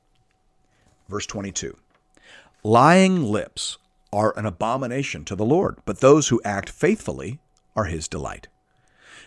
Verse 1.08 1.26
22 1.26 1.76
Lying 2.62 3.24
lips 3.24 3.78
are 4.12 4.36
an 4.36 4.46
abomination 4.46 5.24
to 5.24 5.36
the 5.36 5.44
Lord, 5.44 5.78
but 5.84 6.00
those 6.00 6.28
who 6.28 6.40
act 6.44 6.68
faithfully 6.68 7.38
are 7.76 7.84
his 7.84 8.08
delight. 8.08 8.48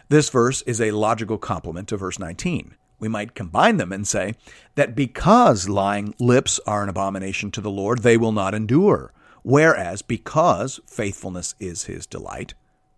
This 0.09 0.29
verse 0.29 0.61
is 0.63 0.81
a 0.81 0.91
logical 0.91 1.37
complement 1.37 1.87
to 1.89 1.97
verse 1.97 2.19
19. 2.19 2.75
We 3.03 3.09
might 3.09 3.35
combine 3.35 3.75
them 3.75 3.91
and 3.91 4.07
say 4.07 4.35
that 4.75 4.95
because 4.95 5.67
lying 5.67 6.15
lips 6.21 6.57
are 6.65 6.83
an 6.83 6.87
abomination 6.87 7.51
to 7.51 7.59
the 7.59 7.69
Lord, 7.69 7.99
they 7.99 8.15
will 8.15 8.31
not 8.31 8.55
endure, 8.55 9.11
whereas 9.41 10.01
because 10.01 10.79
faithfulness 10.87 11.53
is 11.59 11.83
his 11.83 12.05
delight, 12.05 12.53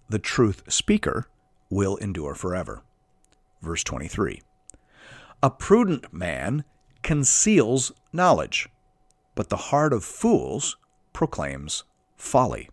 the 0.07 0.19
truth 0.19 0.61
speaker 0.71 1.25
will 1.71 1.97
endure 1.97 2.35
forever. 2.35 2.83
Verse 3.63 3.83
23 3.83 4.43
A 5.41 5.49
prudent 5.49 6.13
man 6.13 6.65
conceals 7.01 7.91
knowledge, 8.13 8.69
but 9.33 9.49
the 9.49 9.57
heart 9.57 9.91
of 9.91 10.03
fools 10.03 10.77
proclaims 11.13 11.83
folly. 12.15 12.69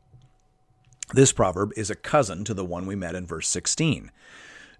This 1.14 1.32
proverb 1.32 1.72
is 1.78 1.88
a 1.88 1.94
cousin 1.94 2.44
to 2.44 2.52
the 2.52 2.62
one 2.62 2.84
we 2.84 2.94
met 2.94 3.14
in 3.14 3.24
verse 3.24 3.48
16. 3.48 4.10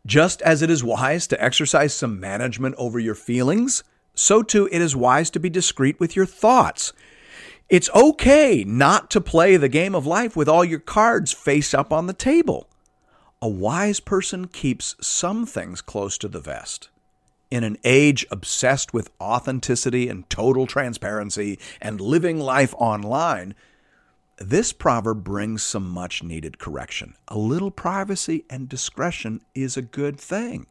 Just 0.04 0.42
as 0.42 0.62
it 0.62 0.70
is 0.70 0.82
wise 0.82 1.26
to 1.28 1.42
exercise 1.42 1.94
some 1.94 2.18
management 2.18 2.74
over 2.76 2.98
your 2.98 3.14
feelings, 3.14 3.84
so 4.14 4.42
too 4.42 4.68
it 4.72 4.82
is 4.82 4.96
wise 4.96 5.30
to 5.30 5.40
be 5.40 5.48
discreet 5.48 6.00
with 6.00 6.16
your 6.16 6.26
thoughts. 6.26 6.92
It's 7.68 7.90
okay 7.94 8.64
not 8.64 9.10
to 9.12 9.20
play 9.20 9.56
the 9.56 9.68
game 9.68 9.94
of 9.94 10.04
life 10.04 10.34
with 10.34 10.48
all 10.48 10.64
your 10.64 10.80
cards 10.80 11.32
face 11.32 11.72
up 11.72 11.92
on 11.92 12.06
the 12.06 12.12
table. 12.12 12.68
A 13.40 13.48
wise 13.48 14.00
person 14.00 14.48
keeps 14.48 14.96
some 15.00 15.46
things 15.46 15.80
close 15.80 16.18
to 16.18 16.28
the 16.28 16.40
vest. 16.40 16.90
In 17.50 17.64
an 17.64 17.76
age 17.84 18.26
obsessed 18.30 18.92
with 18.92 19.10
authenticity 19.20 20.08
and 20.08 20.28
total 20.28 20.66
transparency 20.66 21.58
and 21.80 22.00
living 22.00 22.40
life 22.40 22.74
online, 22.76 23.54
this 24.38 24.73
proverb 24.73 25.23
brings 25.25 25.62
some 25.62 25.88
much 25.88 26.23
needed 26.23 26.59
correction. 26.59 27.14
A 27.29 27.38
little 27.38 27.71
privacy 27.71 28.45
and 28.51 28.68
discretion 28.68 29.42
is 29.55 29.77
a 29.77 29.83
good 29.83 30.18
thing. 30.18 30.66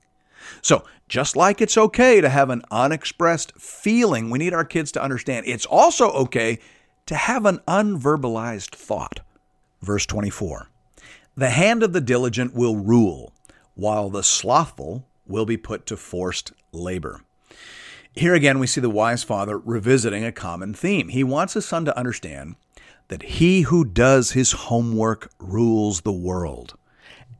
So, 0.62 0.86
just 1.08 1.36
like 1.36 1.62
it's 1.62 1.78
okay 1.78 2.20
to 2.20 2.30
have 2.30 2.50
an 2.50 2.64
unexpressed 2.72 3.54
feeling, 3.60 4.30
we 4.30 4.40
need 4.40 4.54
our 4.54 4.66
kids 4.66 4.92
to 4.94 5.04
understand 5.04 5.46
it's 5.46 5.66
also 5.66 6.12
okay 6.12 6.60
to 7.06 7.16
have 7.16 7.46
an 7.46 7.60
unverbalized 7.68 8.76
thought. 8.76 9.20
Verse 9.82 10.06
24 10.06 10.70
The 11.36 11.50
hand 11.50 11.84
of 11.84 11.94
the 11.94 12.02
diligent 12.02 12.54
will 12.54 12.78
rule, 12.78 13.34
while 13.76 14.10
the 14.10 14.24
slothful 14.24 15.06
will 15.28 15.46
be 15.46 15.58
put 15.58 15.86
to 15.86 15.98
forced 15.98 16.52
labor. 16.72 17.22
Here 18.14 18.34
again, 18.34 18.60
we 18.60 18.68
see 18.68 18.82
the 18.82 18.90
wise 18.90 19.24
father 19.24 19.58
revisiting 19.58 20.26
a 20.26 20.34
common 20.34 20.74
theme. 20.74 21.10
He 21.10 21.24
wants 21.24 21.54
his 21.54 21.66
son 21.66 21.86
to 21.86 21.98
understand 21.98 22.56
that 23.12 23.24
he 23.24 23.64
who 23.64 23.84
does 23.84 24.32
his 24.32 24.54
homework 24.54 25.30
rules 25.38 26.02
the 26.02 26.14
world. 26.14 26.76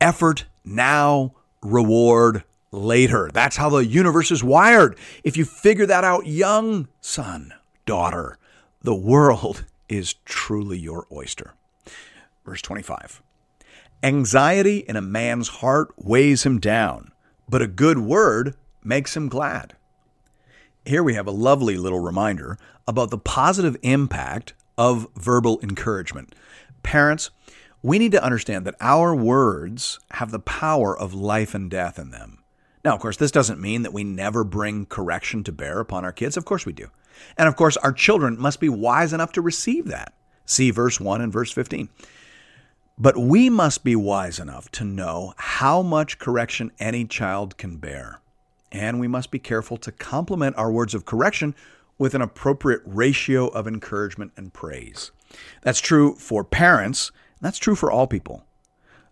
Effort 0.02 0.44
now, 0.66 1.32
reward 1.62 2.44
later. 2.70 3.30
That's 3.32 3.56
how 3.56 3.70
the 3.70 3.86
universe 3.86 4.30
is 4.30 4.44
wired. 4.44 4.98
If 5.24 5.38
you 5.38 5.46
figure 5.46 5.86
that 5.86 6.04
out 6.04 6.26
young, 6.26 6.88
son, 7.00 7.54
daughter, 7.86 8.36
the 8.82 8.94
world 8.94 9.64
is 9.88 10.12
truly 10.26 10.78
your 10.78 11.06
oyster. 11.10 11.54
Verse 12.44 12.60
25 12.60 13.22
Anxiety 14.02 14.80
in 14.80 14.96
a 14.96 15.00
man's 15.00 15.48
heart 15.48 15.94
weighs 15.96 16.42
him 16.42 16.60
down, 16.60 17.12
but 17.48 17.62
a 17.62 17.66
good 17.66 17.96
word 17.96 18.56
makes 18.84 19.16
him 19.16 19.30
glad. 19.30 19.74
Here 20.84 21.02
we 21.02 21.14
have 21.14 21.26
a 21.26 21.30
lovely 21.30 21.78
little 21.78 22.00
reminder 22.00 22.58
about 22.86 23.08
the 23.08 23.16
positive 23.16 23.78
impact 23.80 24.52
of 24.76 25.06
verbal 25.16 25.60
encouragement. 25.62 26.34
Parents, 26.82 27.30
we 27.82 27.98
need 27.98 28.12
to 28.12 28.22
understand 28.22 28.64
that 28.66 28.76
our 28.80 29.14
words 29.14 29.98
have 30.12 30.30
the 30.30 30.38
power 30.38 30.96
of 30.96 31.14
life 31.14 31.54
and 31.54 31.70
death 31.70 31.98
in 31.98 32.10
them. 32.10 32.42
Now, 32.84 32.94
of 32.94 33.00
course, 33.00 33.16
this 33.16 33.30
doesn't 33.30 33.60
mean 33.60 33.82
that 33.82 33.92
we 33.92 34.04
never 34.04 34.44
bring 34.44 34.86
correction 34.86 35.44
to 35.44 35.52
bear 35.52 35.80
upon 35.80 36.04
our 36.04 36.12
kids. 36.12 36.36
Of 36.36 36.44
course 36.44 36.66
we 36.66 36.72
do. 36.72 36.88
And 37.36 37.48
of 37.48 37.56
course, 37.56 37.76
our 37.76 37.92
children 37.92 38.38
must 38.38 38.60
be 38.60 38.68
wise 38.68 39.12
enough 39.12 39.32
to 39.32 39.40
receive 39.40 39.86
that. 39.86 40.14
See 40.44 40.70
verse 40.70 40.98
1 40.98 41.20
and 41.20 41.32
verse 41.32 41.52
15. 41.52 41.88
But 42.98 43.16
we 43.16 43.48
must 43.48 43.84
be 43.84 43.96
wise 43.96 44.38
enough 44.38 44.70
to 44.72 44.84
know 44.84 45.34
how 45.36 45.82
much 45.82 46.18
correction 46.18 46.72
any 46.78 47.04
child 47.04 47.56
can 47.56 47.76
bear. 47.76 48.20
And 48.70 48.98
we 48.98 49.08
must 49.08 49.30
be 49.30 49.38
careful 49.38 49.76
to 49.78 49.92
complement 49.92 50.56
our 50.56 50.70
words 50.70 50.94
of 50.94 51.04
correction 51.04 51.54
with 51.98 52.14
an 52.14 52.22
appropriate 52.22 52.82
ratio 52.84 53.48
of 53.48 53.66
encouragement 53.66 54.32
and 54.36 54.52
praise. 54.52 55.10
That's 55.62 55.80
true 55.80 56.14
for 56.14 56.44
parents, 56.44 57.10
that's 57.40 57.58
true 57.58 57.74
for 57.74 57.90
all 57.90 58.06
people. 58.06 58.44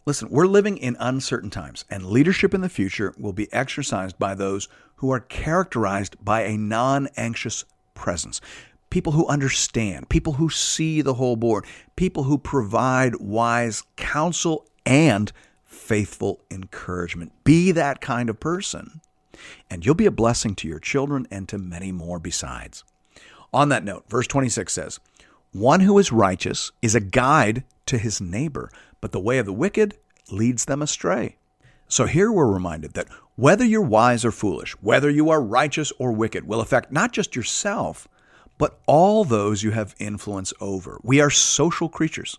Listen, 0.06 0.28
we're 0.30 0.46
living 0.46 0.78
in 0.78 0.96
uncertain 0.98 1.50
times, 1.50 1.84
and 1.90 2.06
leadership 2.06 2.54
in 2.54 2.62
the 2.62 2.68
future 2.68 3.14
will 3.18 3.32
be 3.32 3.52
exercised 3.52 4.18
by 4.18 4.34
those 4.34 4.68
who 4.96 5.10
are 5.10 5.20
characterized 5.20 6.16
by 6.24 6.42
a 6.42 6.56
non 6.56 7.08
anxious 7.16 7.64
presence 7.94 8.40
people 8.90 9.12
who 9.12 9.26
understand, 9.28 10.08
people 10.08 10.34
who 10.34 10.50
see 10.50 11.00
the 11.00 11.14
whole 11.14 11.36
board, 11.36 11.64
people 11.96 12.24
who 12.24 12.36
provide 12.36 13.14
wise 13.16 13.82
counsel 13.96 14.66
and 14.84 15.32
faithful 15.64 16.40
encouragement. 16.50 17.32
Be 17.44 17.72
that 17.72 18.00
kind 18.00 18.28
of 18.28 18.40
person, 18.40 19.00
and 19.70 19.85
you'll 19.85 19.94
be 19.94 20.07
a 20.07 20.11
blessing 20.11 20.55
to 20.57 20.68
your 20.68 20.79
children 20.79 21.26
and 21.31 21.48
to 21.48 21.59
many 21.59 21.92
more 21.92 22.18
besides. 22.18 22.85
On 23.53 23.68
that 23.70 23.85
note, 23.85 24.05
verse 24.09 24.26
26 24.26 24.72
says, 24.72 25.00
One 25.53 25.81
who 25.81 25.98
is 25.98 26.12
righteous 26.12 26.72
is 26.83 26.94
a 26.94 27.00
guide 27.00 27.64
to 27.87 27.98
his 27.98 28.20
neighbor, 28.20 28.70
but 29.00 29.12
the 29.12 29.20
way 29.20 29.38
of 29.38 29.46
the 29.46 29.53
wicked 29.53 29.96
leads 30.31 30.64
them 30.64 30.83
astray. 30.83 31.37
So 31.88 32.07
here 32.07 32.31
we're 32.31 32.46
reminded 32.46 32.94
that 32.94 33.09
whether 33.35 33.64
you're 33.64 33.81
wise 33.81 34.24
or 34.24 34.31
foolish, 34.31 34.72
whether 34.81 35.11
you 35.11 35.31
are 35.31 35.42
righteous 35.42 35.92
or 35.98 36.12
wicked, 36.12 36.46
will 36.46 36.61
affect 36.61 36.92
not 36.92 37.12
just 37.12 37.35
yourself, 37.35 38.07
but 38.59 38.79
all 38.87 39.24
those 39.24 39.62
you 39.62 39.72
have 39.72 39.96
influence 39.98 40.53
over. 40.61 41.00
We 41.03 41.20
are 41.20 41.31
social 41.31 41.88
creatures, 41.88 42.38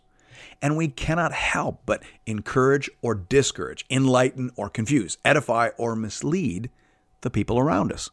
and 0.62 0.78
we 0.78 0.88
cannot 0.88 1.34
help 1.34 1.82
but 1.86 2.04
encourage 2.26 2.90
or 3.02 3.16
discourage, 3.16 3.86
enlighten 3.90 4.52
or 4.56 4.70
confuse, 4.70 5.18
edify 5.26 5.70
or 5.78 5.96
mislead 5.96 6.70
the 7.22 7.30
people 7.30 7.60
around 7.60 7.92
us. 7.92 8.10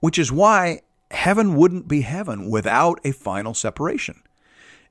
Which 0.00 0.18
is 0.18 0.32
why 0.32 0.80
heaven 1.10 1.56
wouldn't 1.56 1.88
be 1.88 2.02
heaven 2.02 2.50
without 2.50 3.00
a 3.04 3.12
final 3.12 3.54
separation. 3.54 4.22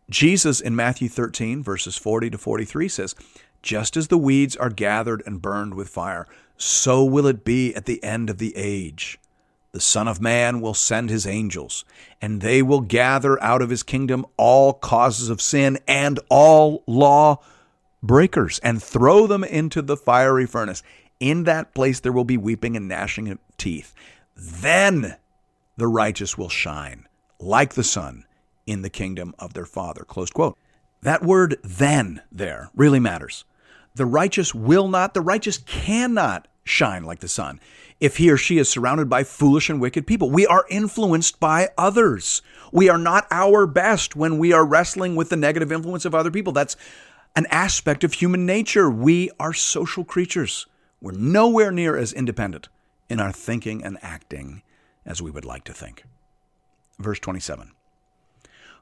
Jesus 0.09 0.59
in 0.59 0.75
Matthew 0.75 1.09
13, 1.09 1.63
verses 1.63 1.97
40 1.97 2.31
to 2.31 2.37
43 2.37 2.87
says, 2.87 3.15
Just 3.61 3.95
as 3.95 4.09
the 4.09 4.17
weeds 4.17 4.55
are 4.55 4.69
gathered 4.69 5.23
and 5.25 5.41
burned 5.41 5.73
with 5.73 5.89
fire, 5.89 6.27
so 6.57 7.03
will 7.03 7.25
it 7.25 7.43
be 7.43 7.73
at 7.75 7.85
the 7.85 8.03
end 8.03 8.29
of 8.29 8.37
the 8.37 8.55
age. 8.55 9.17
The 9.71 9.79
Son 9.79 10.07
of 10.09 10.19
Man 10.19 10.59
will 10.59 10.73
send 10.73 11.09
his 11.09 11.25
angels, 11.25 11.85
and 12.21 12.41
they 12.41 12.61
will 12.61 12.81
gather 12.81 13.41
out 13.41 13.61
of 13.61 13.69
his 13.69 13.83
kingdom 13.83 14.25
all 14.35 14.73
causes 14.73 15.29
of 15.29 15.41
sin 15.41 15.79
and 15.87 16.19
all 16.29 16.83
law 16.87 17.39
breakers, 18.03 18.59
and 18.59 18.83
throw 18.83 19.27
them 19.27 19.45
into 19.45 19.81
the 19.81 19.95
fiery 19.95 20.45
furnace. 20.45 20.83
In 21.21 21.43
that 21.43 21.73
place 21.73 21.99
there 21.99 22.11
will 22.11 22.25
be 22.25 22.35
weeping 22.35 22.75
and 22.75 22.89
gnashing 22.89 23.29
of 23.29 23.37
teeth. 23.57 23.93
Then 24.35 25.15
the 25.77 25.87
righteous 25.87 26.37
will 26.37 26.49
shine 26.49 27.07
like 27.39 27.75
the 27.75 27.83
sun 27.83 28.25
in 28.65 28.81
the 28.81 28.89
kingdom 28.89 29.33
of 29.37 29.53
their 29.53 29.65
Father. 29.65 30.03
Close 30.03 30.31
quote. 30.31 30.57
That 31.03 31.23
word 31.23 31.57
then 31.63 32.21
there 32.31 32.71
really 32.75 32.99
matters. 32.99 33.45
The 33.93 34.05
righteous 34.05 34.55
will 34.55 34.87
not, 34.87 35.13
the 35.13 35.21
righteous 35.21 35.59
cannot 35.59 36.47
shine 36.63 37.03
like 37.03 37.19
the 37.19 37.27
sun 37.27 37.59
if 37.99 38.17
he 38.17 38.31
or 38.31 38.37
she 38.37 38.57
is 38.57 38.67
surrounded 38.67 39.07
by 39.07 39.23
foolish 39.23 39.69
and 39.69 39.79
wicked 39.79 40.07
people. 40.07 40.31
We 40.31 40.47
are 40.47 40.65
influenced 40.69 41.39
by 41.39 41.69
others. 41.77 42.41
We 42.71 42.89
are 42.89 42.97
not 42.97 43.27
our 43.29 43.67
best 43.67 44.15
when 44.15 44.39
we 44.39 44.53
are 44.53 44.65
wrestling 44.65 45.15
with 45.15 45.29
the 45.29 45.35
negative 45.35 45.71
influence 45.71 46.05
of 46.05 46.15
other 46.15 46.31
people. 46.31 46.51
That's 46.51 46.75
an 47.35 47.45
aspect 47.51 48.03
of 48.03 48.13
human 48.13 48.47
nature. 48.47 48.89
We 48.89 49.29
are 49.39 49.53
social 49.53 50.03
creatures. 50.03 50.65
We're 51.01 51.13
nowhere 51.13 51.71
near 51.71 51.97
as 51.97 52.13
independent 52.13 52.69
in 53.09 53.19
our 53.19 53.31
thinking 53.31 53.83
and 53.83 53.97
acting 54.03 54.61
as 55.03 55.19
we 55.19 55.31
would 55.31 55.45
like 55.45 55.63
to 55.63 55.73
think. 55.73 56.03
Verse 56.99 57.19
27 57.19 57.71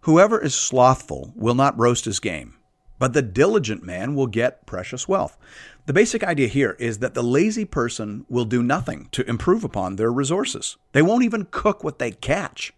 Whoever 0.01 0.37
is 0.41 0.53
slothful 0.53 1.31
will 1.35 1.55
not 1.55 1.79
roast 1.79 2.03
his 2.03 2.19
game, 2.19 2.57
but 2.99 3.13
the 3.13 3.21
diligent 3.21 3.83
man 3.83 4.15
will 4.15 4.27
get 4.27 4.65
precious 4.65 5.07
wealth. 5.07 5.37
The 5.85 5.93
basic 5.93 6.21
idea 6.21 6.49
here 6.49 6.75
is 6.77 6.99
that 6.99 7.13
the 7.13 7.23
lazy 7.23 7.63
person 7.63 8.25
will 8.27 8.45
do 8.45 8.61
nothing 8.61 9.07
to 9.13 9.27
improve 9.29 9.63
upon 9.63 9.95
their 9.95 10.11
resources. 10.11 10.75
They 10.91 11.01
won't 11.01 11.23
even 11.23 11.47
cook 11.49 11.85
what 11.85 11.99
they 11.99 12.11
catch. 12.11 12.73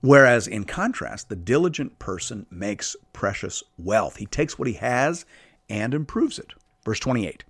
Whereas, 0.00 0.46
in 0.46 0.64
contrast, 0.64 1.28
the 1.28 1.36
diligent 1.36 1.98
person 1.98 2.46
makes 2.48 2.94
precious 3.12 3.64
wealth. 3.76 4.16
He 4.16 4.26
takes 4.26 4.56
what 4.56 4.68
he 4.68 4.74
has 4.74 5.26
and 5.68 5.94
improves 5.94 6.38
it. 6.38 6.54
Verse 6.84 7.00
28 7.00 7.42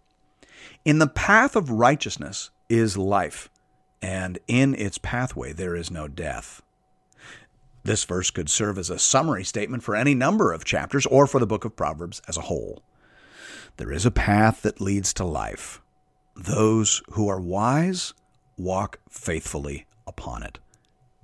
In 0.84 0.98
the 0.98 1.06
path 1.06 1.56
of 1.56 1.70
righteousness 1.70 2.50
is 2.68 2.96
life, 2.96 3.50
and 4.00 4.38
in 4.46 4.74
its 4.74 4.98
pathway 4.98 5.52
there 5.52 5.74
is 5.74 5.90
no 5.90 6.08
death. 6.08 6.62
This 7.84 8.04
verse 8.04 8.30
could 8.30 8.50
serve 8.50 8.78
as 8.78 8.90
a 8.90 8.98
summary 8.98 9.44
statement 9.44 9.82
for 9.82 9.94
any 9.94 10.14
number 10.14 10.52
of 10.52 10.64
chapters 10.64 11.06
or 11.06 11.26
for 11.26 11.38
the 11.38 11.46
book 11.46 11.64
of 11.64 11.76
Proverbs 11.76 12.20
as 12.26 12.36
a 12.36 12.42
whole. 12.42 12.82
There 13.76 13.92
is 13.92 14.04
a 14.04 14.10
path 14.10 14.62
that 14.62 14.80
leads 14.80 15.12
to 15.14 15.24
life. 15.24 15.80
Those 16.34 17.02
who 17.12 17.28
are 17.28 17.40
wise 17.40 18.12
walk 18.56 18.98
faithfully 19.08 19.86
upon 20.06 20.42
it. 20.42 20.58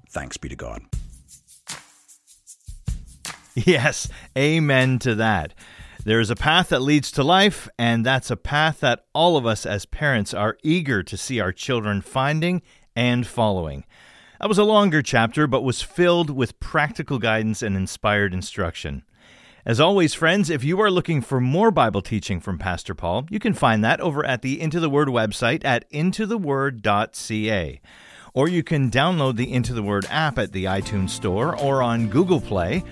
Thanks 0.08 0.36
be 0.36 0.48
to 0.48 0.56
God. 0.56 0.82
Yes, 3.54 4.08
amen 4.36 4.98
to 5.00 5.14
that. 5.16 5.54
There 6.04 6.18
is 6.18 6.30
a 6.30 6.36
path 6.36 6.70
that 6.70 6.82
leads 6.82 7.12
to 7.12 7.22
life, 7.22 7.68
and 7.78 8.04
that's 8.04 8.28
a 8.28 8.36
path 8.36 8.80
that 8.80 9.04
all 9.14 9.36
of 9.36 9.46
us 9.46 9.64
as 9.64 9.86
parents 9.86 10.34
are 10.34 10.58
eager 10.64 11.04
to 11.04 11.16
see 11.16 11.38
our 11.38 11.52
children 11.52 12.00
finding 12.00 12.60
and 12.96 13.24
following. 13.24 13.84
That 14.40 14.48
was 14.48 14.58
a 14.58 14.64
longer 14.64 15.00
chapter, 15.00 15.46
but 15.46 15.62
was 15.62 15.80
filled 15.80 16.28
with 16.28 16.58
practical 16.58 17.20
guidance 17.20 17.62
and 17.62 17.76
inspired 17.76 18.34
instruction. 18.34 19.04
As 19.64 19.78
always, 19.78 20.12
friends, 20.12 20.50
if 20.50 20.64
you 20.64 20.80
are 20.80 20.90
looking 20.90 21.20
for 21.20 21.40
more 21.40 21.70
Bible 21.70 22.02
teaching 22.02 22.40
from 22.40 22.58
Pastor 22.58 22.96
Paul, 22.96 23.26
you 23.30 23.38
can 23.38 23.54
find 23.54 23.84
that 23.84 24.00
over 24.00 24.26
at 24.26 24.42
the 24.42 24.60
Into 24.60 24.80
the 24.80 24.90
Word 24.90 25.06
website 25.06 25.64
at 25.64 25.88
intotheword.ca. 25.92 27.80
Or 28.34 28.48
you 28.48 28.64
can 28.64 28.90
download 28.90 29.36
the 29.36 29.52
Into 29.52 29.72
the 29.72 29.84
Word 29.84 30.06
app 30.10 30.36
at 30.36 30.50
the 30.50 30.64
iTunes 30.64 31.10
Store 31.10 31.56
or 31.56 31.80
on 31.80 32.08
Google 32.08 32.40
Play. 32.40 32.82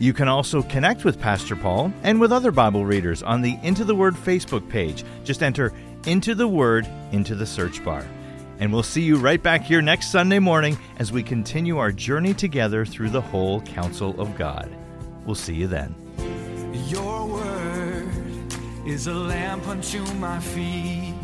You 0.00 0.12
can 0.12 0.28
also 0.28 0.62
connect 0.62 1.04
with 1.04 1.20
Pastor 1.20 1.56
Paul 1.56 1.92
and 2.04 2.20
with 2.20 2.32
other 2.32 2.52
Bible 2.52 2.86
readers 2.86 3.22
on 3.24 3.42
the 3.42 3.58
Into 3.64 3.84
the 3.84 3.96
Word 3.96 4.14
Facebook 4.14 4.68
page. 4.68 5.04
Just 5.24 5.42
enter 5.42 5.72
Into 6.06 6.36
the 6.36 6.46
Word 6.46 6.88
into 7.10 7.34
the 7.34 7.46
search 7.46 7.84
bar. 7.84 8.06
And 8.60 8.72
we'll 8.72 8.84
see 8.84 9.02
you 9.02 9.16
right 9.16 9.42
back 9.42 9.62
here 9.62 9.82
next 9.82 10.12
Sunday 10.12 10.38
morning 10.38 10.78
as 10.98 11.10
we 11.10 11.24
continue 11.24 11.78
our 11.78 11.90
journey 11.90 12.32
together 12.32 12.84
through 12.84 13.10
the 13.10 13.20
whole 13.20 13.60
counsel 13.62 14.20
of 14.20 14.36
God. 14.38 14.70
We'll 15.26 15.34
see 15.34 15.54
you 15.54 15.66
then. 15.66 15.94
Your 16.86 17.26
word 17.26 18.08
is 18.86 19.08
a 19.08 19.14
lamp 19.14 19.66
unto 19.66 20.04
my 20.14 20.38
feet 20.38 21.17